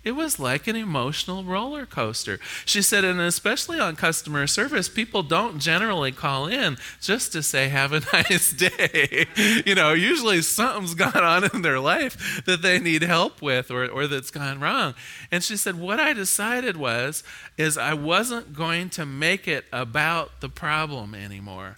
It 0.02 0.12
was 0.12 0.38
like 0.38 0.66
an 0.66 0.76
emotional 0.76 1.44
roller 1.44 1.84
coaster. 1.84 2.38
She 2.64 2.80
said, 2.80 3.04
and 3.04 3.20
especially 3.20 3.78
on 3.78 3.96
customer 3.96 4.46
service, 4.46 4.88
people 4.88 5.22
don't 5.22 5.58
generally 5.58 6.10
call 6.10 6.46
in 6.46 6.78
just 7.02 7.32
to 7.32 7.42
say, 7.42 7.68
have 7.68 7.92
a 7.92 8.00
nice 8.12 8.52
day. 8.52 9.26
you 9.66 9.74
know, 9.74 9.92
usually 9.92 10.40
something's 10.40 10.94
gone 10.94 11.22
on 11.22 11.50
in 11.52 11.60
their 11.60 11.80
life 11.80 12.42
that 12.46 12.62
they 12.62 12.78
need 12.78 13.02
help 13.02 13.42
with 13.42 13.70
or, 13.70 13.86
or 13.86 14.06
that's 14.06 14.30
gone 14.30 14.58
wrong. 14.60 14.94
And 15.30 15.44
she 15.44 15.56
said, 15.58 15.78
what 15.78 16.00
I 16.00 16.14
decided 16.14 16.78
was, 16.78 17.22
is 17.58 17.76
I 17.76 17.92
wasn't 17.92 18.54
going 18.54 18.88
to 18.90 19.04
make 19.04 19.46
it 19.46 19.66
about 19.70 20.40
the 20.40 20.48
problem 20.48 21.14
anymore 21.14 21.76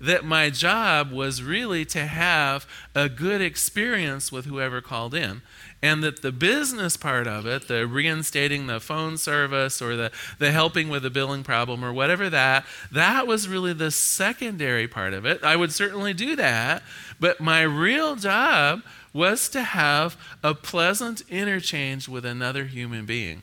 that 0.00 0.24
my 0.24 0.50
job 0.50 1.12
was 1.12 1.42
really 1.42 1.84
to 1.84 2.06
have 2.06 2.66
a 2.94 3.08
good 3.08 3.40
experience 3.40 4.32
with 4.32 4.46
whoever 4.46 4.80
called 4.80 5.14
in 5.14 5.42
and 5.82 6.02
that 6.02 6.22
the 6.22 6.32
business 6.32 6.96
part 6.96 7.26
of 7.26 7.46
it, 7.46 7.68
the 7.68 7.86
reinstating 7.86 8.66
the 8.66 8.80
phone 8.80 9.16
service 9.16 9.80
or 9.80 9.96
the, 9.96 10.12
the 10.38 10.52
helping 10.52 10.88
with 10.88 11.02
the 11.02 11.10
billing 11.10 11.42
problem 11.42 11.84
or 11.84 11.92
whatever 11.92 12.28
that, 12.28 12.66
that 12.92 13.26
was 13.26 13.48
really 13.48 13.72
the 13.72 13.90
secondary 13.90 14.86
part 14.86 15.14
of 15.14 15.24
it. 15.24 15.42
I 15.42 15.56
would 15.56 15.72
certainly 15.72 16.12
do 16.12 16.36
that, 16.36 16.82
but 17.18 17.40
my 17.40 17.62
real 17.62 18.16
job 18.16 18.82
was 19.12 19.48
to 19.50 19.62
have 19.62 20.16
a 20.42 20.54
pleasant 20.54 21.22
interchange 21.28 22.08
with 22.08 22.24
another 22.24 22.64
human 22.64 23.06
being. 23.06 23.42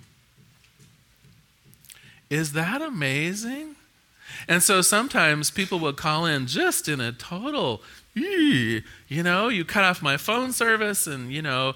Is 2.30 2.54
that 2.54 2.82
amazing? 2.82 3.77
And 4.48 4.64
so 4.64 4.82
sometimes 4.82 5.52
people 5.52 5.80
would 5.80 5.98
call 5.98 6.26
in 6.26 6.48
just 6.48 6.88
in 6.88 7.02
a 7.02 7.12
total 7.12 7.82
you 8.20 9.24
know, 9.24 9.48
you 9.48 9.66
cut 9.66 9.84
off 9.84 10.02
my 10.02 10.18
phone 10.18 10.52
service 10.52 11.08
and, 11.08 11.32
you 11.32 11.42
know, 11.42 11.76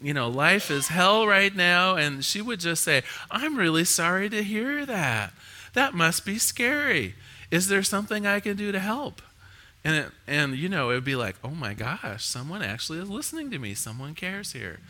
you 0.00 0.14
know, 0.14 0.28
life 0.28 0.70
is 0.70 0.88
hell 0.88 1.26
right 1.26 1.54
now. 1.54 1.96
And 1.96 2.24
she 2.24 2.40
would 2.40 2.60
just 2.60 2.82
say, 2.82 3.02
I'm 3.30 3.56
really 3.56 3.84
sorry 3.84 4.28
to 4.30 4.42
hear 4.42 4.86
that. 4.86 5.32
That 5.74 5.94
must 5.94 6.24
be 6.24 6.38
scary. 6.38 7.14
Is 7.50 7.68
there 7.68 7.82
something 7.82 8.26
I 8.26 8.40
can 8.40 8.56
do 8.56 8.72
to 8.72 8.80
help? 8.80 9.20
And, 9.84 9.96
it, 9.96 10.12
and 10.26 10.56
you 10.56 10.68
know, 10.68 10.90
it 10.90 10.94
would 10.94 11.04
be 11.04 11.16
like, 11.16 11.36
oh 11.42 11.50
my 11.50 11.74
gosh, 11.74 12.24
someone 12.24 12.62
actually 12.62 13.00
is 13.00 13.10
listening 13.10 13.50
to 13.50 13.58
me. 13.58 13.74
Someone 13.74 14.14
cares 14.14 14.52
here. 14.52 14.80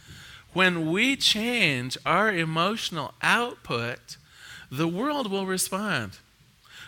When 0.52 0.90
we 0.90 1.16
change 1.16 1.96
our 2.04 2.30
emotional 2.30 3.14
output, 3.22 4.16
the 4.70 4.88
world 4.88 5.30
will 5.30 5.46
respond. 5.46 6.18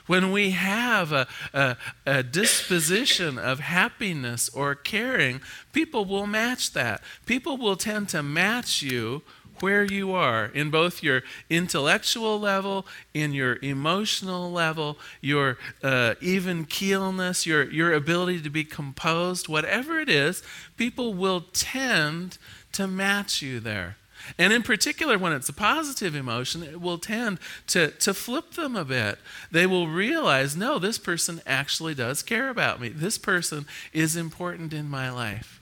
When 0.07 0.33
we 0.33 0.51
have 0.51 1.13
a, 1.13 1.27
a, 1.55 1.77
a, 2.05 2.23
disposition 2.23 3.39
of 3.39 3.61
happiness 3.61 4.51
or 4.51 4.75
caring, 4.75 5.41
people 5.73 6.05
will 6.05 6.27
match 6.27 6.73
that. 6.75 7.03
People 7.25 7.57
will 7.57 7.77
tend 7.77 8.11
to 8.11 8.23
match 8.23 8.83
you 8.83 9.23
where 9.61 9.85
you 9.85 10.13
are 10.13 10.47
in 10.47 10.71
both 10.71 11.03
your 11.03 11.23
intellectual 11.49 12.39
level, 12.39 12.87
in 13.15 13.33
your 13.33 13.59
emotional 13.63 14.51
level, 14.51 14.99
your 15.21 15.57
uh, 15.83 16.15
even 16.21 16.65
keelness, 16.65 17.47
your, 17.47 17.71
your 17.71 17.93
ability 17.93 18.43
to 18.43 18.51
be 18.51 18.65
composed, 18.65 19.49
whatever 19.49 19.99
it 19.99 20.09
is, 20.09 20.43
people 20.77 21.15
will 21.15 21.47
tend 21.53 22.37
to 22.73 22.87
match 22.87 23.41
you 23.41 23.61
there. 23.61 23.97
And 24.39 24.53
in 24.53 24.63
particular, 24.63 25.19
when 25.19 25.33
it's 25.33 25.49
a 25.49 25.55
positive 25.55 26.15
emotion, 26.15 26.63
it 26.63 26.81
will 26.81 26.99
tend 26.99 27.39
to, 27.69 27.91
to 27.91 28.15
flip 28.15 28.53
them 28.53 28.77
a 28.77 28.85
bit. 28.85 29.19
They 29.51 29.67
will 29.67 29.89
realize, 29.89 30.57
no, 30.57 30.79
this 30.79 30.99
person 30.99 31.41
actually 31.47 31.95
does 31.95 32.23
care 32.23 32.49
about 32.49 32.81
me. 32.81 32.89
This 32.89 33.19
person 33.19 33.67
is 33.93 34.17
important 34.17 34.73
in 34.73 34.89
my 34.89 35.11
life. 35.11 35.61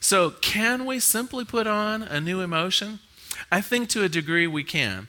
So, 0.00 0.30
can 0.30 0.86
we 0.86 1.00
simply 1.00 1.44
put 1.44 1.66
on 1.66 2.02
a 2.02 2.20
new 2.20 2.40
emotion? 2.40 3.00
I 3.50 3.60
think 3.60 3.88
to 3.90 4.04
a 4.04 4.08
degree 4.08 4.46
we 4.46 4.64
can. 4.64 5.08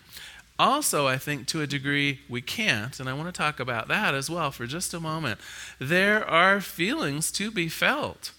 Also, 0.58 1.06
I 1.06 1.18
think 1.18 1.48
to 1.48 1.62
a 1.62 1.68
degree 1.68 2.22
we 2.30 2.42
can't, 2.42 2.98
and 3.00 3.10
I 3.10 3.14
want 3.14 3.28
to 3.28 3.38
talk 3.38 3.60
about 3.60 3.90
that 3.90 4.16
as 4.16 4.30
well 4.30 4.52
for 4.52 4.66
just 4.66 4.94
a 4.94 5.00
moment. 5.00 5.40
There 5.80 6.26
are 6.26 6.62
feelings 6.62 7.30
to 7.34 7.52
be 7.52 7.68
felt. 7.68 8.32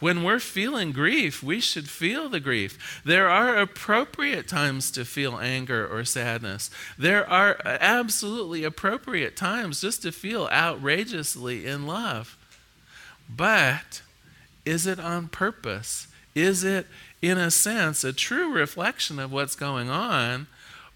When 0.00 0.22
we're 0.24 0.40
feeling 0.40 0.92
grief, 0.92 1.42
we 1.42 1.60
should 1.60 1.88
feel 1.88 2.28
the 2.28 2.40
grief. 2.40 3.02
There 3.04 3.28
are 3.28 3.56
appropriate 3.56 4.48
times 4.48 4.90
to 4.92 5.04
feel 5.04 5.38
anger 5.38 5.86
or 5.86 6.04
sadness. 6.04 6.70
There 6.98 7.28
are 7.28 7.60
absolutely 7.64 8.64
appropriate 8.64 9.36
times 9.36 9.82
just 9.82 10.02
to 10.02 10.10
feel 10.10 10.48
outrageously 10.50 11.66
in 11.66 11.86
love. 11.86 12.38
But 13.28 14.00
is 14.64 14.86
it 14.86 14.98
on 14.98 15.28
purpose? 15.28 16.06
Is 16.34 16.64
it, 16.64 16.86
in 17.20 17.36
a 17.36 17.50
sense, 17.50 18.02
a 18.02 18.12
true 18.12 18.50
reflection 18.52 19.18
of 19.18 19.30
what's 19.30 19.54
going 19.54 19.90
on? 19.90 20.46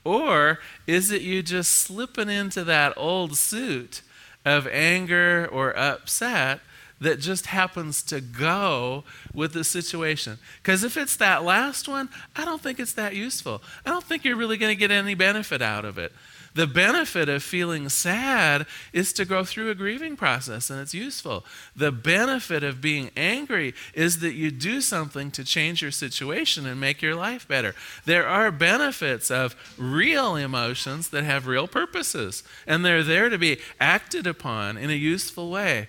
Or 0.03 0.61
is 0.87 1.11
it 1.11 1.23
you 1.23 1.43
just 1.43 1.73
slipping 1.73 2.31
into 2.31 2.65
that 2.65 2.95
old 2.97 3.37
suit 3.37 4.01
of 4.45 4.67
anger 4.69 5.47
or 5.51 5.77
upset? 5.77 6.61
That 7.01 7.21
just 7.21 7.47
happens 7.47 8.03
to 8.05 8.21
go 8.21 9.05
with 9.33 9.53
the 9.53 9.65
situation. 9.65 10.39
Because 10.63 10.85
if 10.85 10.97
it's 10.97 11.17
that 11.17 11.45
last 11.45 11.89
one, 11.89 12.09
I 12.37 12.45
don't 12.45 12.63
think 12.63 12.79
it's 12.79 12.93
that 12.95 13.15
useful. 13.15 13.63
I 13.85 13.91
don't 13.91 14.05
think 14.05 14.25
you're 14.25 14.37
really 14.37 14.57
going 14.57 14.75
to 14.75 14.79
get 14.79 14.91
any 14.91 15.15
benefit 15.15 15.61
out 15.61 15.85
of 15.85 15.99
it. 15.99 16.13
The 16.55 16.67
benefit 16.69 17.29
of 17.29 17.43
feeling 17.43 17.89
sad 17.89 18.67
is 18.93 19.13
to 19.15 19.25
go 19.25 19.43
through 19.43 19.71
a 19.71 19.75
grieving 19.75 20.17
process, 20.17 20.71
and 20.71 20.81
it's 20.81 20.95
useful. 20.95 21.45
The 21.75 21.91
benefit 21.91 22.63
of 22.63 22.81
being 22.81 23.11
angry 23.17 23.75
is 23.93 24.21
that 24.21 24.35
you 24.35 24.53
do 24.53 24.81
something 24.81 25.33
to 25.33 25.43
change 25.43 25.83
your 25.83 25.91
situation 25.91 26.65
and 26.65 26.81
make 26.81 27.03
your 27.03 27.17
life 27.17 27.49
better. 27.49 27.75
There 28.05 28.29
are 28.29 28.53
benefits 28.53 29.33
of 29.33 29.57
real 29.77 30.37
emotions 30.37 31.09
that 31.09 31.25
have 31.25 31.49
real 31.49 31.67
purposes, 31.67 32.45
and 32.69 32.85
they're 32.85 33.03
there 33.03 33.29
to 33.31 33.39
be 33.39 33.59
acted 33.81 34.25
upon 34.25 34.77
in 34.77 34.91
a 34.91 34.95
useful 34.95 35.51
way 35.51 35.89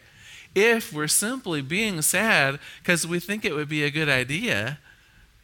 if 0.56 0.92
we're 0.92 1.08
simply 1.08 1.62
being 1.62 2.02
sad 2.02 2.60
because 2.82 3.06
we 3.06 3.20
think 3.20 3.46
it 3.46 3.54
would 3.54 3.70
be 3.70 3.84
a 3.84 3.92
good 3.92 4.10
idea, 4.10 4.80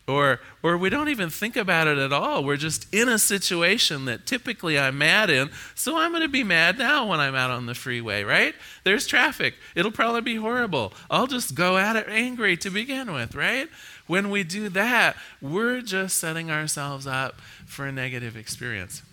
Or, 0.07 0.39
or 0.63 0.77
we 0.77 0.89
don't 0.89 1.09
even 1.09 1.29
think 1.29 1.55
about 1.55 1.87
it 1.87 1.97
at 1.97 2.11
all. 2.11 2.43
We're 2.43 2.57
just 2.57 2.93
in 2.93 3.07
a 3.07 3.19
situation 3.19 4.05
that 4.05 4.25
typically 4.25 4.77
I'm 4.77 4.97
mad 4.97 5.29
in, 5.29 5.51
so 5.75 5.95
I'm 5.95 6.11
going 6.11 6.23
to 6.23 6.27
be 6.27 6.43
mad 6.43 6.77
now 6.77 7.05
when 7.07 7.19
I'm 7.19 7.35
out 7.35 7.51
on 7.51 7.65
the 7.67 7.75
freeway, 7.75 8.23
right? 8.23 8.55
There's 8.83 9.05
traffic. 9.07 9.53
It'll 9.75 9.91
probably 9.91 10.21
be 10.21 10.35
horrible. 10.35 10.91
I'll 11.09 11.27
just 11.27 11.55
go 11.55 11.77
at 11.77 11.95
it 11.95 12.07
angry 12.09 12.57
to 12.57 12.69
begin 12.69 13.13
with, 13.13 13.35
right? 13.35 13.69
When 14.07 14.31
we 14.31 14.43
do 14.43 14.69
that, 14.69 15.15
we're 15.39 15.81
just 15.81 16.17
setting 16.17 16.49
ourselves 16.51 17.05
up 17.05 17.39
for 17.65 17.85
a 17.85 17.91
negative 17.91 18.35
experience. 18.35 19.03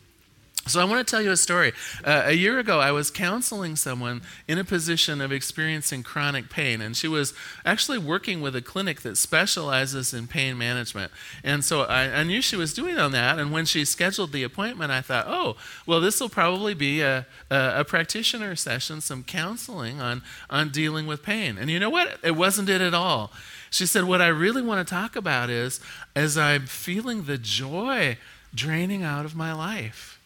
So, 0.68 0.80
I 0.80 0.84
want 0.84 1.06
to 1.06 1.10
tell 1.10 1.22
you 1.22 1.30
a 1.30 1.37
story. 1.37 1.72
Uh, 2.04 2.22
a 2.26 2.32
year 2.32 2.58
ago, 2.58 2.78
I 2.80 2.92
was 2.92 3.10
counseling 3.10 3.75
someone 3.75 4.22
in 4.46 4.58
a 4.58 4.64
position 4.64 5.20
of 5.20 5.32
experiencing 5.32 6.02
chronic 6.02 6.50
pain, 6.50 6.80
and 6.80 6.96
she 6.96 7.08
was 7.08 7.34
actually 7.64 7.98
working 7.98 8.40
with 8.40 8.54
a 8.54 8.62
clinic 8.62 9.00
that 9.00 9.16
specializes 9.16 10.12
in 10.12 10.26
pain 10.26 10.58
management. 10.58 11.10
And 11.42 11.64
so 11.64 11.82
I, 11.82 12.20
I 12.20 12.22
knew 12.25 12.42
she 12.42 12.56
was 12.56 12.75
doing 12.75 12.98
on 12.98 13.12
that, 13.12 13.38
and 13.38 13.50
when 13.50 13.64
she 13.64 13.84
scheduled 13.84 14.32
the 14.32 14.42
appointment, 14.42 14.92
I 14.92 15.00
thought, 15.00 15.26
oh, 15.26 15.56
well, 15.87 16.00
this 16.00 16.20
will 16.20 16.28
probably 16.28 16.75
be 16.75 17.00
a, 17.00 17.26
a, 17.50 17.80
a 17.80 17.84
practitioner 17.84 18.54
session, 18.56 19.00
some 19.00 19.25
counseling 19.25 20.00
on, 20.00 20.22
on 20.50 20.68
dealing 20.68 21.06
with 21.06 21.22
pain. 21.22 21.56
And 21.58 21.70
you 21.70 21.78
know 21.78 21.90
what? 21.90 22.18
It 22.22 22.37
wasn't 22.37 22.68
it 22.68 22.80
at 22.80 22.94
all. 22.94 23.32
She 23.70 23.87
said, 23.87 24.04
What 24.04 24.22
I 24.22 24.28
really 24.28 24.62
want 24.62 24.87
to 24.87 24.90
talk 24.90 25.16
about 25.16 25.50
is 25.50 25.80
as 26.14 26.38
I'm 26.38 26.66
feeling 26.66 27.25
the 27.25 27.38
joy 27.38 28.18
draining 28.54 29.02
out 29.02 29.25
of 29.25 29.37
my 29.37 29.52
life 29.52 30.17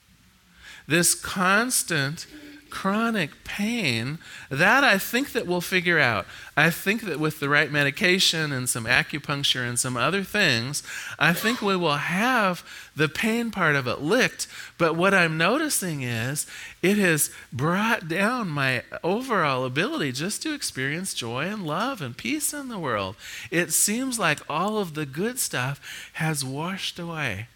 this 0.87 1.15
constant 1.15 2.27
chronic 2.73 3.45
pain 3.45 4.19
that 4.49 4.83
i 4.83 4.97
think 4.97 5.33
that 5.33 5.47
we'll 5.47 5.61
figure 5.61 5.99
out. 5.99 6.25
I 6.57 6.71
think 6.71 7.03
that 7.03 7.21
with 7.21 7.39
the 7.39 7.51
right 7.51 7.71
medication 7.71 8.51
and 8.51 8.67
some 8.67 8.87
acupuncture 8.87 9.69
and 9.69 9.79
some 9.79 9.95
other 9.95 10.25
things 10.25 10.83
i 11.19 11.35
think 11.35 11.61
we 11.61 11.77
will 11.77 11.97
have 11.97 12.65
the 12.97 13.11
pain 13.11 13.51
part 13.51 13.77
of 13.77 13.87
it 13.87 14.01
licked. 14.01 14.47
But 14.79 14.97
what 14.97 15.13
i'm 15.13 15.37
noticing 15.37 16.01
is 16.01 16.47
it 16.81 16.97
has 16.97 17.31
brought 17.53 18.09
down 18.09 18.49
my 18.49 18.85
overall 19.05 19.67
ability 19.67 20.13
just 20.13 20.43
to 20.43 20.55
experience 20.55 21.13
joy 21.13 21.45
and 21.45 21.67
love 21.67 22.01
and 22.01 22.17
peace 22.17 22.55
in 22.55 22.71
the 22.71 22.79
world. 22.79 23.17
It 23.51 23.75
seems 23.75 24.19
like 24.19 24.41
all 24.49 24.79
of 24.79 24.95
the 24.95 25.05
good 25.05 25.39
stuff 25.39 26.09
has 26.15 26.43
washed 26.43 26.99
away. 26.99 27.49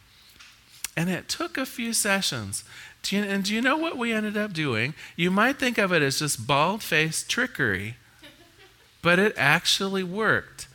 And 0.97 1.11
it 1.11 1.29
took 1.29 1.59
a 1.59 1.67
few 1.67 1.93
sessions 1.93 2.65
do 3.07 3.17
you, 3.17 3.23
and 3.23 3.45
do 3.45 3.55
you 3.55 3.63
know 3.63 3.77
what 3.77 3.97
we 3.97 4.13
ended 4.13 4.37
up 4.37 4.53
doing? 4.53 4.95
You 5.17 5.31
might 5.31 5.59
think 5.59 5.79
of 5.79 5.93
it 5.93 6.03
as 6.03 6.19
just 6.19 6.47
bald 6.47 6.83
faced 6.83 7.31
trickery, 7.31 7.97
but 9.03 9.19
it 9.19 9.35
actually 9.37 10.03
worked. 10.03 10.66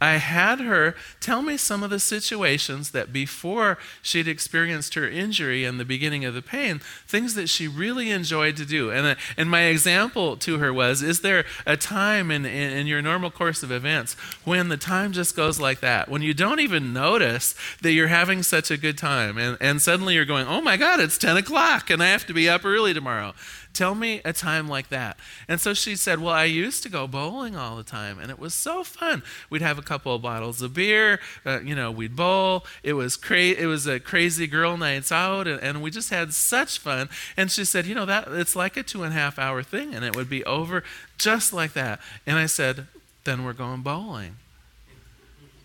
I 0.00 0.16
had 0.16 0.60
her 0.60 0.94
tell 1.20 1.42
me 1.42 1.56
some 1.56 1.82
of 1.82 1.90
the 1.90 2.00
situations 2.00 2.90
that 2.92 3.12
before 3.12 3.78
she'd 4.00 4.28
experienced 4.28 4.94
her 4.94 5.08
injury 5.08 5.64
and 5.64 5.78
the 5.78 5.84
beginning 5.84 6.24
of 6.24 6.34
the 6.34 6.42
pain, 6.42 6.80
things 7.06 7.34
that 7.34 7.48
she 7.48 7.68
really 7.68 8.10
enjoyed 8.10 8.56
to 8.56 8.64
do. 8.64 8.90
And, 8.90 9.06
uh, 9.06 9.14
and 9.36 9.50
my 9.50 9.62
example 9.62 10.36
to 10.38 10.58
her 10.58 10.72
was 10.72 11.02
Is 11.02 11.20
there 11.20 11.44
a 11.66 11.76
time 11.76 12.30
in, 12.30 12.46
in, 12.46 12.72
in 12.72 12.86
your 12.86 13.02
normal 13.02 13.30
course 13.30 13.62
of 13.62 13.70
events 13.70 14.14
when 14.44 14.68
the 14.68 14.76
time 14.76 15.12
just 15.12 15.36
goes 15.36 15.60
like 15.60 15.80
that? 15.80 16.08
When 16.08 16.22
you 16.22 16.32
don't 16.32 16.60
even 16.60 16.92
notice 16.92 17.54
that 17.82 17.92
you're 17.92 18.08
having 18.08 18.42
such 18.42 18.70
a 18.70 18.76
good 18.76 18.96
time, 18.96 19.36
and, 19.36 19.58
and 19.60 19.82
suddenly 19.82 20.14
you're 20.14 20.24
going, 20.24 20.46
Oh 20.46 20.60
my 20.60 20.76
God, 20.76 21.00
it's 21.00 21.18
10 21.18 21.36
o'clock 21.36 21.90
and 21.90 22.02
I 22.02 22.06
have 22.06 22.26
to 22.26 22.34
be 22.34 22.48
up 22.48 22.64
early 22.64 22.94
tomorrow. 22.94 23.34
Tell 23.72 23.94
me 23.94 24.20
a 24.24 24.32
time 24.32 24.68
like 24.68 24.88
that. 24.88 25.16
And 25.46 25.60
so 25.60 25.74
she 25.74 25.94
said, 25.94 26.20
Well, 26.20 26.34
I 26.34 26.44
used 26.44 26.82
to 26.82 26.88
go 26.88 27.06
bowling 27.06 27.56
all 27.56 27.76
the 27.76 27.84
time, 27.84 28.18
and 28.18 28.30
it 28.30 28.38
was 28.38 28.52
so 28.52 28.82
fun. 28.82 29.22
We'd 29.48 29.62
have 29.62 29.78
a 29.78 29.82
couple 29.82 30.14
of 30.14 30.22
bottles 30.22 30.60
of 30.60 30.74
beer, 30.74 31.20
uh, 31.46 31.60
you 31.60 31.74
know, 31.74 31.90
we'd 31.90 32.16
bowl. 32.16 32.66
It 32.82 32.94
was 32.94 33.16
cra- 33.16 33.38
It 33.38 33.66
was 33.66 33.86
a 33.86 34.00
crazy 34.00 34.46
girl 34.46 34.76
nights 34.76 35.12
out, 35.12 35.46
and, 35.46 35.60
and 35.62 35.82
we 35.82 35.90
just 35.90 36.10
had 36.10 36.34
such 36.34 36.78
fun. 36.78 37.08
And 37.36 37.50
she 37.50 37.64
said, 37.64 37.86
You 37.86 37.94
know, 37.94 38.06
that 38.06 38.28
it's 38.28 38.56
like 38.56 38.76
a 38.76 38.82
two 38.82 39.04
and 39.04 39.12
a 39.12 39.16
half 39.16 39.38
hour 39.38 39.62
thing, 39.62 39.94
and 39.94 40.04
it 40.04 40.16
would 40.16 40.28
be 40.28 40.44
over 40.44 40.82
just 41.16 41.52
like 41.52 41.72
that. 41.74 42.00
And 42.26 42.38
I 42.38 42.46
said, 42.46 42.88
Then 43.24 43.44
we're 43.44 43.52
going 43.52 43.82
bowling. 43.82 44.36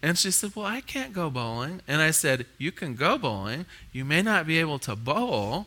And 0.04 0.20
she 0.20 0.30
said, 0.30 0.56
Well, 0.56 0.68
I 0.68 0.82
can't 0.82 1.12
go 1.14 1.32
bowling. 1.32 1.82
And 1.88 2.02
I 2.02 2.12
said, 2.12 2.46
You 2.60 2.72
can 2.72 2.94
go 2.94 3.18
bowling. 3.18 3.66
You 3.92 4.06
may 4.06 4.22
not 4.22 4.46
be 4.46 4.60
able 4.60 4.78
to 4.80 4.96
bowl, 4.96 5.66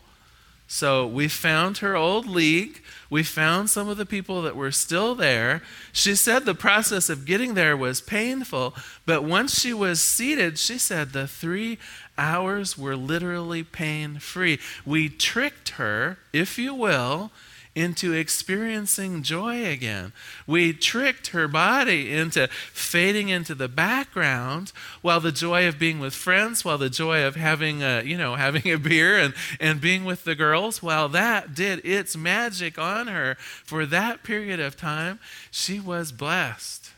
so 0.70 1.06
we 1.06 1.28
found 1.28 1.78
her 1.78 1.96
old 1.96 2.26
league. 2.26 2.82
We 3.08 3.22
found 3.22 3.70
some 3.70 3.88
of 3.88 3.96
the 3.96 4.04
people 4.04 4.42
that 4.42 4.54
were 4.54 4.70
still 4.70 5.14
there. 5.14 5.62
She 5.94 6.14
said 6.14 6.44
the 6.44 6.54
process 6.54 7.08
of 7.08 7.24
getting 7.24 7.54
there 7.54 7.74
was 7.74 8.02
painful, 8.02 8.74
but 9.06 9.24
once 9.24 9.58
she 9.58 9.72
was 9.72 10.04
seated, 10.04 10.58
she 10.58 10.76
said 10.76 11.12
the 11.12 11.26
three 11.26 11.78
hours 12.18 12.76
were 12.76 12.96
literally 12.96 13.64
pain 13.64 14.18
free. 14.18 14.58
We 14.84 15.08
tricked 15.08 15.70
her, 15.70 16.18
if 16.34 16.58
you 16.58 16.74
will, 16.74 17.32
into 17.78 18.12
experiencing 18.12 19.22
joy 19.22 19.64
again. 19.64 20.12
We 20.46 20.72
tricked 20.72 21.28
her 21.28 21.46
body 21.46 22.12
into 22.12 22.48
fading 22.72 23.28
into 23.28 23.54
the 23.54 23.68
background 23.68 24.72
while 25.00 25.20
the 25.20 25.30
joy 25.30 25.68
of 25.68 25.78
being 25.78 26.00
with 26.00 26.12
friends, 26.12 26.64
while 26.64 26.78
the 26.78 26.90
joy 26.90 27.24
of 27.24 27.36
having 27.36 27.82
a, 27.82 28.02
you 28.02 28.18
know, 28.18 28.34
having 28.48 28.70
a 28.72 28.78
beer 28.78 29.16
and, 29.16 29.32
and 29.60 29.80
being 29.80 30.04
with 30.04 30.24
the 30.24 30.34
girls, 30.34 30.82
while 30.82 31.08
that 31.08 31.54
did 31.54 31.84
its 31.84 32.16
magic 32.16 32.78
on 32.78 33.06
her 33.06 33.36
for 33.38 33.86
that 33.86 34.24
period 34.24 34.58
of 34.58 34.76
time, 34.76 35.20
she 35.50 35.78
was 35.78 36.10
blessed. 36.10 36.90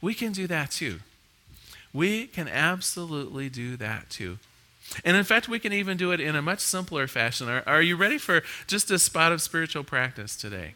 We 0.00 0.12
can 0.14 0.32
do 0.32 0.46
that 0.48 0.72
too. 0.72 1.00
We 1.92 2.26
can 2.26 2.48
absolutely 2.48 3.48
do 3.48 3.76
that 3.76 4.10
too. 4.10 4.38
And 5.04 5.16
in 5.16 5.24
fact, 5.24 5.48
we 5.48 5.58
can 5.58 5.72
even 5.72 5.96
do 5.96 6.12
it 6.12 6.20
in 6.20 6.34
a 6.36 6.42
much 6.42 6.60
simpler 6.60 7.06
fashion. 7.06 7.48
Are, 7.48 7.62
are 7.66 7.82
you 7.82 7.96
ready 7.96 8.18
for 8.18 8.42
just 8.66 8.90
a 8.90 8.98
spot 8.98 9.32
of 9.32 9.42
spiritual 9.42 9.84
practice 9.84 10.36
today? 10.36 10.74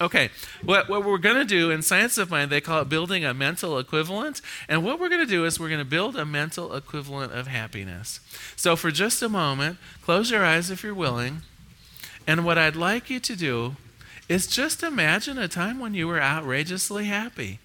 Okay, 0.00 0.30
what, 0.62 0.88
what 0.88 1.04
we're 1.04 1.18
going 1.18 1.36
to 1.36 1.44
do 1.44 1.72
in 1.72 1.82
Science 1.82 2.18
of 2.18 2.30
Mind, 2.30 2.52
they 2.52 2.60
call 2.60 2.82
it 2.82 2.88
building 2.88 3.24
a 3.24 3.34
mental 3.34 3.78
equivalent. 3.78 4.40
And 4.68 4.84
what 4.84 5.00
we're 5.00 5.08
going 5.08 5.26
to 5.26 5.30
do 5.30 5.44
is 5.44 5.58
we're 5.58 5.68
going 5.68 5.80
to 5.80 5.84
build 5.84 6.16
a 6.16 6.24
mental 6.24 6.74
equivalent 6.76 7.32
of 7.32 7.48
happiness. 7.48 8.20
So, 8.54 8.76
for 8.76 8.92
just 8.92 9.22
a 9.22 9.28
moment, 9.28 9.78
close 10.02 10.30
your 10.30 10.44
eyes 10.44 10.70
if 10.70 10.84
you're 10.84 10.94
willing. 10.94 11.42
And 12.28 12.44
what 12.44 12.58
I'd 12.58 12.76
like 12.76 13.10
you 13.10 13.18
to 13.18 13.34
do 13.34 13.74
is 14.28 14.46
just 14.46 14.84
imagine 14.84 15.36
a 15.36 15.48
time 15.48 15.80
when 15.80 15.94
you 15.94 16.06
were 16.06 16.22
outrageously 16.22 17.06
happy. 17.06 17.58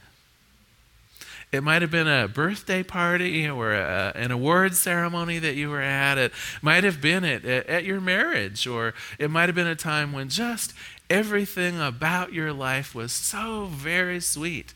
It 1.53 1.61
might 1.61 1.83
have 1.83 1.91
been 1.91 2.07
a 2.07 2.27
birthday 2.27 2.81
party 2.81 3.47
or 3.47 3.73
a, 3.73 4.11
an 4.15 4.31
award 4.31 4.73
ceremony 4.73 5.37
that 5.37 5.53
you 5.53 5.69
were 5.69 5.81
at. 5.81 6.17
It 6.17 6.33
might 6.63 6.83
have 6.83 6.99
been 6.99 7.23
at, 7.23 7.45
at 7.45 7.83
your 7.83 8.01
marriage, 8.01 8.65
or 8.65 8.95
it 9.19 9.29
might 9.29 9.49
have 9.49 9.55
been 9.55 9.67
a 9.67 9.75
time 9.75 10.13
when 10.13 10.29
just 10.29 10.73
everything 11.11 11.79
about 11.79 12.33
your 12.33 12.51
life 12.51 12.95
was 12.95 13.11
so 13.11 13.67
very 13.67 14.19
sweet. 14.19 14.73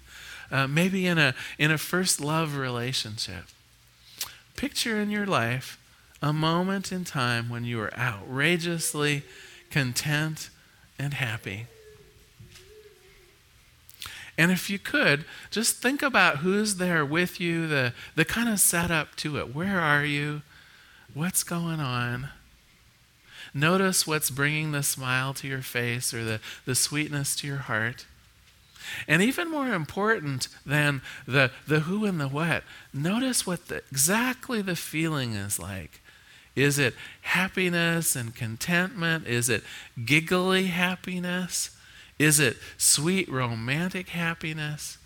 Uh, 0.52 0.68
maybe 0.68 1.08
in 1.08 1.18
a, 1.18 1.34
in 1.58 1.72
a 1.72 1.80
first 1.80 2.22
love 2.22 2.56
relationship. 2.56 3.46
Picture 4.56 5.02
in 5.02 5.10
your 5.10 5.26
life 5.26 5.80
a 6.22 6.32
moment 6.32 6.92
in 6.92 7.04
time 7.04 7.50
when 7.50 7.66
you 7.66 7.78
were 7.78 7.94
outrageously 7.98 9.24
content 9.72 10.52
and 11.00 11.16
happy. 11.16 11.66
And 14.38 14.52
if 14.52 14.69
you 14.69 14.78
could, 14.78 15.26
just 15.50 15.78
think 15.78 16.04
about 16.04 16.38
who's 16.38 16.76
there 16.76 17.04
with 17.04 17.39
you, 17.39 17.67
the, 17.67 17.93
the 18.15 18.26
kind 18.26 18.47
of 18.47 18.60
setup 18.60 19.15
to 19.17 19.38
it. 19.38 19.56
Where 19.56 19.80
are 19.80 20.06
you? 20.06 20.43
What's 21.13 21.43
going 21.43 21.80
on? 21.80 22.30
Notice 23.54 24.06
what's 24.06 24.30
bringing 24.30 24.71
the 24.71 24.84
smile 24.84 25.34
to 25.36 25.47
your 25.47 25.63
face 25.63 26.13
or 26.13 26.23
the, 26.23 26.39
the 26.65 26.76
sweetness 26.76 27.36
to 27.38 27.47
your 27.47 27.58
heart. 27.58 28.06
And 29.08 29.21
even 29.21 29.50
more 29.50 29.73
important 29.73 30.47
than 30.65 31.02
the, 31.28 31.52
the 31.67 31.82
who 31.82 32.06
and 32.06 32.19
the 32.19 32.28
what, 32.28 32.63
notice 32.93 33.47
what 33.47 33.67
the, 33.67 33.78
exactly 33.91 34.62
the 34.62 34.76
feeling 34.76 35.34
is 35.34 35.60
like. 35.60 36.02
Is 36.56 36.80
it 36.80 36.95
happiness 37.21 38.15
and 38.15 38.36
contentment? 38.36 39.28
Is 39.28 39.50
it 39.50 39.63
giggly 40.06 40.67
happiness? 40.67 41.77
Is 42.19 42.39
it 42.39 42.58
sweet 42.77 43.30
romantic 43.30 44.10
happiness? 44.10 44.97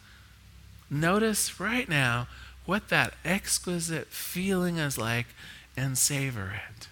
Notice 0.89 1.59
right 1.59 1.87
now 1.87 2.27
what 2.65 2.89
that 2.89 3.13
exquisite 3.25 4.07
feeling 4.07 4.77
is 4.77 4.97
like 4.97 5.27
and 5.75 5.97
savor 5.97 6.53
it. 6.55 6.87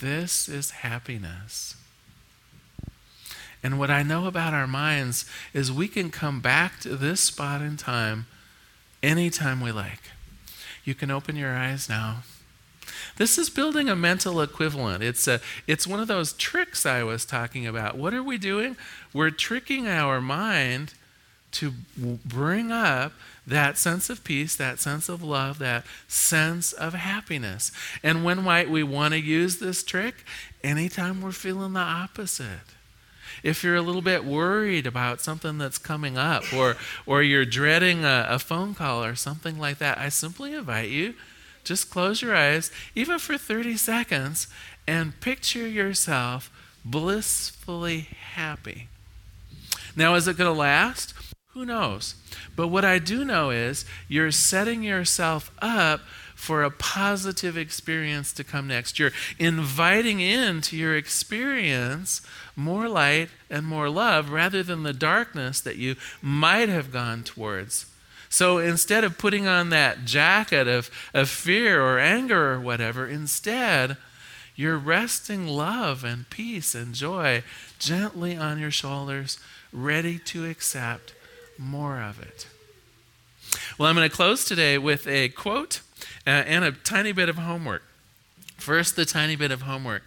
This 0.00 0.48
is 0.48 0.70
happiness. 0.70 1.74
And 3.62 3.78
what 3.78 3.90
I 3.90 4.04
know 4.04 4.26
about 4.26 4.54
our 4.54 4.68
minds 4.68 5.24
is 5.52 5.72
we 5.72 5.88
can 5.88 6.10
come 6.10 6.40
back 6.40 6.78
to 6.80 6.96
this 6.96 7.20
spot 7.20 7.60
in 7.60 7.76
time 7.76 8.26
anytime 9.02 9.60
we 9.60 9.72
like. 9.72 10.02
You 10.88 10.94
can 10.94 11.10
open 11.10 11.36
your 11.36 11.54
eyes 11.54 11.86
now. 11.86 12.22
This 13.18 13.36
is 13.36 13.50
building 13.50 13.90
a 13.90 13.94
mental 13.94 14.40
equivalent. 14.40 15.04
It's, 15.04 15.28
a, 15.28 15.38
it's 15.66 15.86
one 15.86 16.00
of 16.00 16.08
those 16.08 16.32
tricks 16.32 16.86
I 16.86 17.02
was 17.02 17.26
talking 17.26 17.66
about. 17.66 17.98
What 17.98 18.14
are 18.14 18.22
we 18.22 18.38
doing? 18.38 18.74
We're 19.12 19.28
tricking 19.28 19.86
our 19.86 20.22
mind 20.22 20.94
to 21.52 21.74
bring 22.24 22.72
up 22.72 23.12
that 23.46 23.76
sense 23.76 24.08
of 24.08 24.24
peace, 24.24 24.56
that 24.56 24.78
sense 24.78 25.10
of 25.10 25.22
love, 25.22 25.58
that 25.58 25.84
sense 26.06 26.72
of 26.72 26.94
happiness. 26.94 27.70
And 28.02 28.24
when 28.24 28.42
might 28.42 28.70
we 28.70 28.82
want 28.82 29.12
to 29.12 29.20
use 29.20 29.58
this 29.58 29.82
trick? 29.82 30.24
Anytime 30.64 31.20
we're 31.20 31.32
feeling 31.32 31.74
the 31.74 31.80
opposite. 31.80 32.77
If 33.42 33.62
you're 33.62 33.76
a 33.76 33.82
little 33.82 34.02
bit 34.02 34.24
worried 34.24 34.86
about 34.86 35.20
something 35.20 35.58
that's 35.58 35.78
coming 35.78 36.18
up 36.18 36.52
or, 36.52 36.76
or 37.06 37.22
you're 37.22 37.44
dreading 37.44 38.04
a, 38.04 38.26
a 38.28 38.38
phone 38.38 38.74
call 38.74 39.04
or 39.04 39.14
something 39.14 39.58
like 39.58 39.78
that, 39.78 39.98
I 39.98 40.08
simply 40.08 40.54
invite 40.54 40.90
you 40.90 41.14
just 41.68 41.90
close 41.90 42.22
your 42.22 42.34
eyes, 42.34 42.70
even 42.94 43.18
for 43.18 43.36
30 43.36 43.76
seconds, 43.76 44.48
and 44.86 45.20
picture 45.20 45.68
yourself 45.68 46.50
blissfully 46.82 48.08
happy. 48.32 48.88
Now, 49.94 50.14
is 50.14 50.26
it 50.26 50.38
going 50.38 50.52
to 50.52 50.58
last? 50.58 51.12
Who 51.52 51.66
knows? 51.66 52.14
But 52.56 52.68
what 52.68 52.84
I 52.84 52.98
do 52.98 53.24
know 53.24 53.50
is 53.50 53.84
you're 54.08 54.30
setting 54.30 54.82
yourself 54.82 55.50
up 55.60 56.00
for 56.38 56.62
a 56.62 56.70
positive 56.70 57.58
experience 57.58 58.32
to 58.32 58.44
come 58.44 58.68
next. 58.68 58.96
You're 58.96 59.10
inviting 59.40 60.20
into 60.20 60.76
your 60.76 60.96
experience 60.96 62.22
more 62.54 62.88
light 62.88 63.28
and 63.50 63.66
more 63.66 63.90
love 63.90 64.30
rather 64.30 64.62
than 64.62 64.84
the 64.84 64.92
darkness 64.92 65.60
that 65.60 65.76
you 65.76 65.96
might 66.22 66.68
have 66.68 66.92
gone 66.92 67.24
towards. 67.24 67.86
So 68.30 68.58
instead 68.58 69.02
of 69.02 69.18
putting 69.18 69.48
on 69.48 69.70
that 69.70 70.04
jacket 70.04 70.68
of, 70.68 70.90
of 71.12 71.28
fear 71.28 71.82
or 71.82 71.98
anger 71.98 72.52
or 72.52 72.60
whatever, 72.60 73.04
instead, 73.04 73.96
you're 74.54 74.78
resting 74.78 75.48
love 75.48 76.04
and 76.04 76.30
peace 76.30 76.72
and 76.72 76.94
joy 76.94 77.42
gently 77.80 78.36
on 78.36 78.60
your 78.60 78.70
shoulders, 78.70 79.40
ready 79.72 80.20
to 80.20 80.46
accept 80.46 81.14
more 81.58 82.00
of 82.00 82.22
it. 82.22 82.46
Well, 83.76 83.88
I'm 83.88 83.96
going 83.96 84.08
to 84.08 84.14
close 84.14 84.44
today 84.44 84.78
with 84.78 85.08
a 85.08 85.30
quote 85.30 85.80
uh, 86.28 86.44
and 86.46 86.62
a 86.62 86.72
tiny 86.72 87.12
bit 87.12 87.30
of 87.30 87.36
homework. 87.38 87.82
First, 88.58 88.96
the 88.96 89.06
tiny 89.06 89.34
bit 89.34 89.50
of 89.50 89.62
homework. 89.62 90.02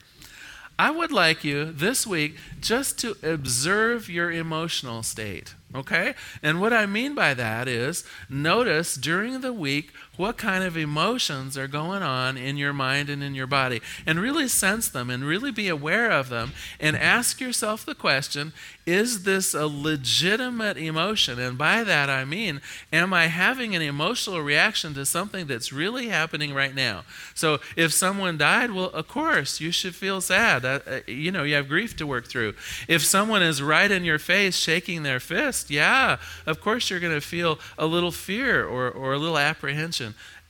I 0.78 0.92
would 0.92 1.12
like 1.12 1.44
you 1.44 1.66
this 1.66 2.06
week 2.06 2.38
just 2.60 3.00
to 3.00 3.18
observe 3.24 4.08
your 4.08 4.32
emotional 4.32 5.02
state. 5.02 5.56
Okay? 5.74 6.14
And 6.44 6.62
what 6.62 6.74
I 6.74 6.86
mean 6.86 7.16
by 7.16 7.34
that 7.34 7.68
is 7.68 8.04
notice 8.30 8.96
during 8.96 9.42
the 9.42 9.52
week 9.52 9.94
what 10.18 10.38
kind 10.38 10.64
of 10.64 10.76
emotions 10.76 11.58
are 11.58 11.68
going 11.68 12.04
on 12.04 12.38
in 12.38 12.58
your 12.58 12.74
mind 12.74 13.10
and 13.10 13.24
in 13.24 13.34
your 13.34 13.48
body. 13.48 13.82
And 14.06 14.20
really 14.20 14.48
sense 14.48 14.90
them 14.90 15.10
and 15.10 15.24
really 15.24 15.52
be 15.52 15.70
aware 15.70 16.12
of 16.12 16.30
them. 16.30 16.52
And 16.80 16.96
ask 16.96 17.40
yourself 17.40 17.86
the 17.86 17.96
question 17.96 18.54
is 18.86 19.24
this 19.24 19.54
a 19.54 19.68
legitimate 19.68 20.76
emotion? 20.76 21.40
And 21.40 21.58
by 21.58 21.84
that 21.84 22.10
I 22.10 22.26
mean, 22.26 22.62
am 22.92 23.14
I 23.14 23.28
having 23.28 23.76
an 23.76 23.82
emotional 23.82 24.42
reaction 24.42 24.96
to 24.96 25.06
something 25.06 25.46
that's 25.46 25.72
really 25.72 26.10
happening 26.10 26.54
right 26.54 26.74
now? 26.74 27.04
So 27.36 27.60
if 27.78 27.94
someone 27.94 28.38
died, 28.38 28.72
well, 28.72 28.90
of 28.90 29.08
course, 29.08 29.62
you 29.62 29.72
should 29.72 29.94
feel 29.96 30.20
sad. 30.20 30.66
Uh, 30.66 30.80
uh, 30.88 31.00
you 31.08 31.32
know, 31.32 31.44
you 31.44 31.56
have 31.56 31.68
grief 31.68 31.96
to 31.98 32.08
work 32.08 32.28
through. 32.28 32.56
If 32.88 33.04
someone 33.04 33.44
is 33.44 33.62
right 33.62 33.90
in 33.90 34.04
your 34.04 34.20
face 34.20 34.56
shaking 34.58 35.04
their 35.04 35.20
fist, 35.20 35.70
yeah, 35.70 36.18
of 36.48 36.60
course 36.60 36.90
you're 36.90 37.00
going 37.00 37.14
to 37.14 37.22
feel 37.22 37.60
a 37.78 37.86
little 37.86 38.12
fear 38.12 38.66
or, 38.66 38.90
or 38.90 39.14
a 39.14 39.18
little 39.20 39.38
apprehension. 39.38 40.01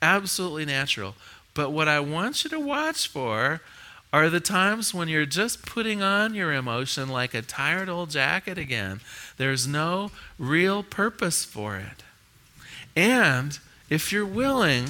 Absolutely 0.02 0.66
natural. 0.66 1.16
But 1.54 1.72
what 1.72 1.88
I 1.88 2.00
want 2.00 2.44
you 2.44 2.50
to 2.52 2.60
watch 2.60 3.08
for 3.08 3.62
are 4.14 4.30
the 4.30 4.40
times 4.40 4.94
when 4.94 5.08
you're 5.08 5.26
just 5.26 5.66
putting 5.66 6.02
on 6.02 6.34
your 6.34 6.52
emotion 6.52 7.08
like 7.10 7.34
a 7.34 7.42
tired 7.42 7.88
old 7.88 8.10
jacket 8.10 8.58
again. 8.58 9.00
There's 9.38 9.68
no 9.68 10.12
real 10.38 10.84
purpose 10.84 11.46
for 11.46 11.78
it. 11.78 12.04
And 12.96 13.58
if 13.90 14.12
you're 14.12 14.26
willing, 14.26 14.86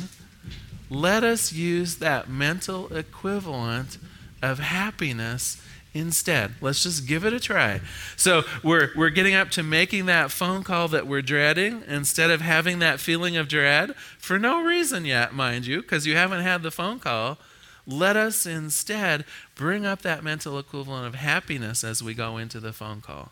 let 0.89 1.23
us 1.23 1.53
use 1.53 1.97
that 1.97 2.29
mental 2.29 2.91
equivalent 2.95 3.97
of 4.41 4.59
happiness 4.59 5.61
instead. 5.93 6.53
Let's 6.61 6.83
just 6.83 7.07
give 7.07 7.25
it 7.25 7.33
a 7.33 7.39
try. 7.39 7.81
So 8.15 8.43
we're, 8.63 8.89
we're 8.95 9.09
getting 9.09 9.33
up 9.33 9.49
to 9.51 9.63
making 9.63 10.05
that 10.05 10.31
phone 10.31 10.63
call 10.63 10.87
that 10.89 11.07
we're 11.07 11.21
dreading 11.21 11.83
instead 11.87 12.29
of 12.29 12.41
having 12.41 12.79
that 12.79 12.99
feeling 12.99 13.35
of 13.37 13.47
dread 13.47 13.95
for 14.17 14.39
no 14.39 14.63
reason 14.63 15.05
yet, 15.05 15.33
mind 15.33 15.65
you, 15.65 15.81
because 15.81 16.07
you 16.07 16.15
haven't 16.15 16.41
had 16.41 16.63
the 16.63 16.71
phone 16.71 16.99
call. 16.99 17.37
Let 17.85 18.15
us 18.15 18.45
instead 18.45 19.25
bring 19.55 19.85
up 19.85 20.01
that 20.03 20.23
mental 20.23 20.57
equivalent 20.57 21.07
of 21.07 21.15
happiness 21.15 21.83
as 21.83 22.01
we 22.01 22.13
go 22.13 22.37
into 22.37 22.59
the 22.59 22.73
phone 22.73 23.01
call. 23.01 23.31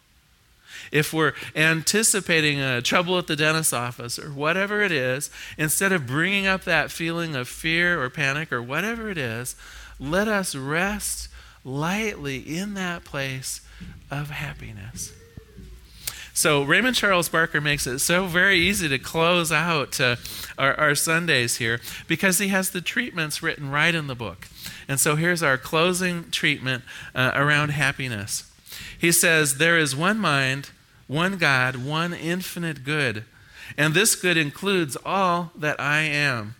If 0.91 1.13
we're 1.13 1.33
anticipating 1.55 2.59
a 2.59 2.81
trouble 2.81 3.17
at 3.17 3.27
the 3.27 3.35
dentist's 3.35 3.73
office 3.73 4.19
or 4.19 4.29
whatever 4.29 4.81
it 4.81 4.91
is, 4.91 5.29
instead 5.57 5.91
of 5.91 6.07
bringing 6.07 6.45
up 6.45 6.63
that 6.63 6.91
feeling 6.91 7.35
of 7.35 7.47
fear 7.47 8.01
or 8.01 8.09
panic 8.09 8.51
or 8.51 8.61
whatever 8.61 9.09
it 9.09 9.17
is, 9.17 9.55
let 9.99 10.27
us 10.27 10.55
rest 10.55 11.28
lightly 11.63 12.37
in 12.37 12.73
that 12.75 13.03
place 13.03 13.61
of 14.09 14.29
happiness. 14.29 15.13
So, 16.33 16.63
Raymond 16.63 16.95
Charles 16.95 17.27
Barker 17.27 17.59
makes 17.59 17.85
it 17.85 17.99
so 17.99 18.25
very 18.25 18.59
easy 18.59 18.87
to 18.87 18.97
close 18.97 19.51
out 19.51 19.99
uh, 19.99 20.15
our, 20.57 20.73
our 20.79 20.95
Sundays 20.95 21.57
here 21.57 21.81
because 22.07 22.37
he 22.37 22.47
has 22.47 22.69
the 22.69 22.79
treatments 22.79 23.43
written 23.43 23.69
right 23.69 23.93
in 23.93 24.07
the 24.07 24.15
book. 24.15 24.47
And 24.87 25.01
so, 25.01 25.17
here's 25.17 25.43
our 25.43 25.57
closing 25.57 26.31
treatment 26.31 26.83
uh, 27.13 27.31
around 27.35 27.71
happiness. 27.71 28.49
He 28.97 29.11
says, 29.11 29.57
There 29.57 29.77
is 29.77 29.97
one 29.97 30.17
mind, 30.17 30.69
one 31.07 31.37
God, 31.37 31.75
one 31.75 32.13
infinite 32.13 32.85
good, 32.85 33.25
and 33.77 33.93
this 33.93 34.15
good 34.15 34.37
includes 34.37 34.95
all 35.05 35.51
that 35.57 35.77
I 35.77 36.01
am. 36.01 36.55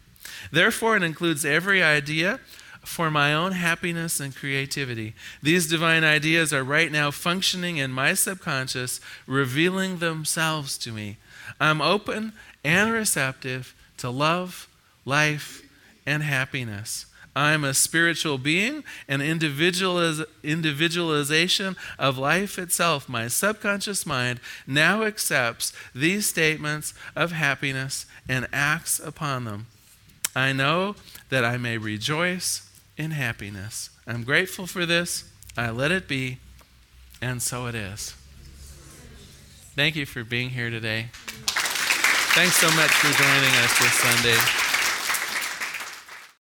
Therefore, 0.51 0.97
it 0.97 1.03
includes 1.03 1.45
every 1.45 1.81
idea 1.81 2.41
for 2.83 3.11
my 3.11 3.33
own 3.33 3.51
happiness 3.51 4.19
and 4.19 4.35
creativity. 4.35 5.13
These 5.41 5.67
divine 5.67 6.03
ideas 6.03 6.53
are 6.53 6.63
right 6.63 6.91
now 6.91 7.11
functioning 7.11 7.77
in 7.77 7.91
my 7.91 8.13
subconscious, 8.13 8.99
revealing 9.27 9.97
themselves 9.97 10.77
to 10.79 10.91
me. 10.91 11.17
I'm 11.59 11.81
open 11.81 12.33
and 12.63 12.91
receptive 12.91 13.75
to 13.97 14.09
love, 14.09 14.67
life, 15.05 15.61
and 16.05 16.23
happiness. 16.23 17.05
I'm 17.35 17.63
a 17.63 17.73
spiritual 17.73 18.37
being, 18.37 18.83
an 19.07 19.19
individualiz- 19.19 20.25
individualization 20.43 21.77
of 21.97 22.17
life 22.17 22.57
itself. 22.57 23.07
My 23.07 23.27
subconscious 23.27 24.05
mind 24.05 24.39
now 24.65 25.03
accepts 25.03 25.71
these 25.93 26.25
statements 26.27 26.93
of 27.15 27.31
happiness 27.31 28.05
and 28.27 28.47
acts 28.51 28.99
upon 28.99 29.45
them. 29.45 29.67
I 30.35 30.53
know 30.53 30.95
that 31.29 31.45
I 31.45 31.57
may 31.57 31.77
rejoice 31.77 32.68
in 32.99 33.11
happiness. 33.11 33.89
I'm 34.05 34.23
grateful 34.23 34.67
for 34.67 34.85
this. 34.85 35.23
I 35.57 35.71
let 35.71 35.91
it 35.91 36.07
be, 36.07 36.37
and 37.21 37.41
so 37.41 37.65
it 37.65 37.73
is. 37.73 38.13
Thank 39.73 39.95
you 39.95 40.05
for 40.05 40.25
being 40.25 40.49
here 40.49 40.69
today. 40.69 41.07
Thanks 42.35 42.57
so 42.57 42.67
much 42.75 42.91
for 42.91 43.11
joining 43.17 43.55
us 43.63 43.79
this 43.79 43.93
Sunday. 43.93 44.68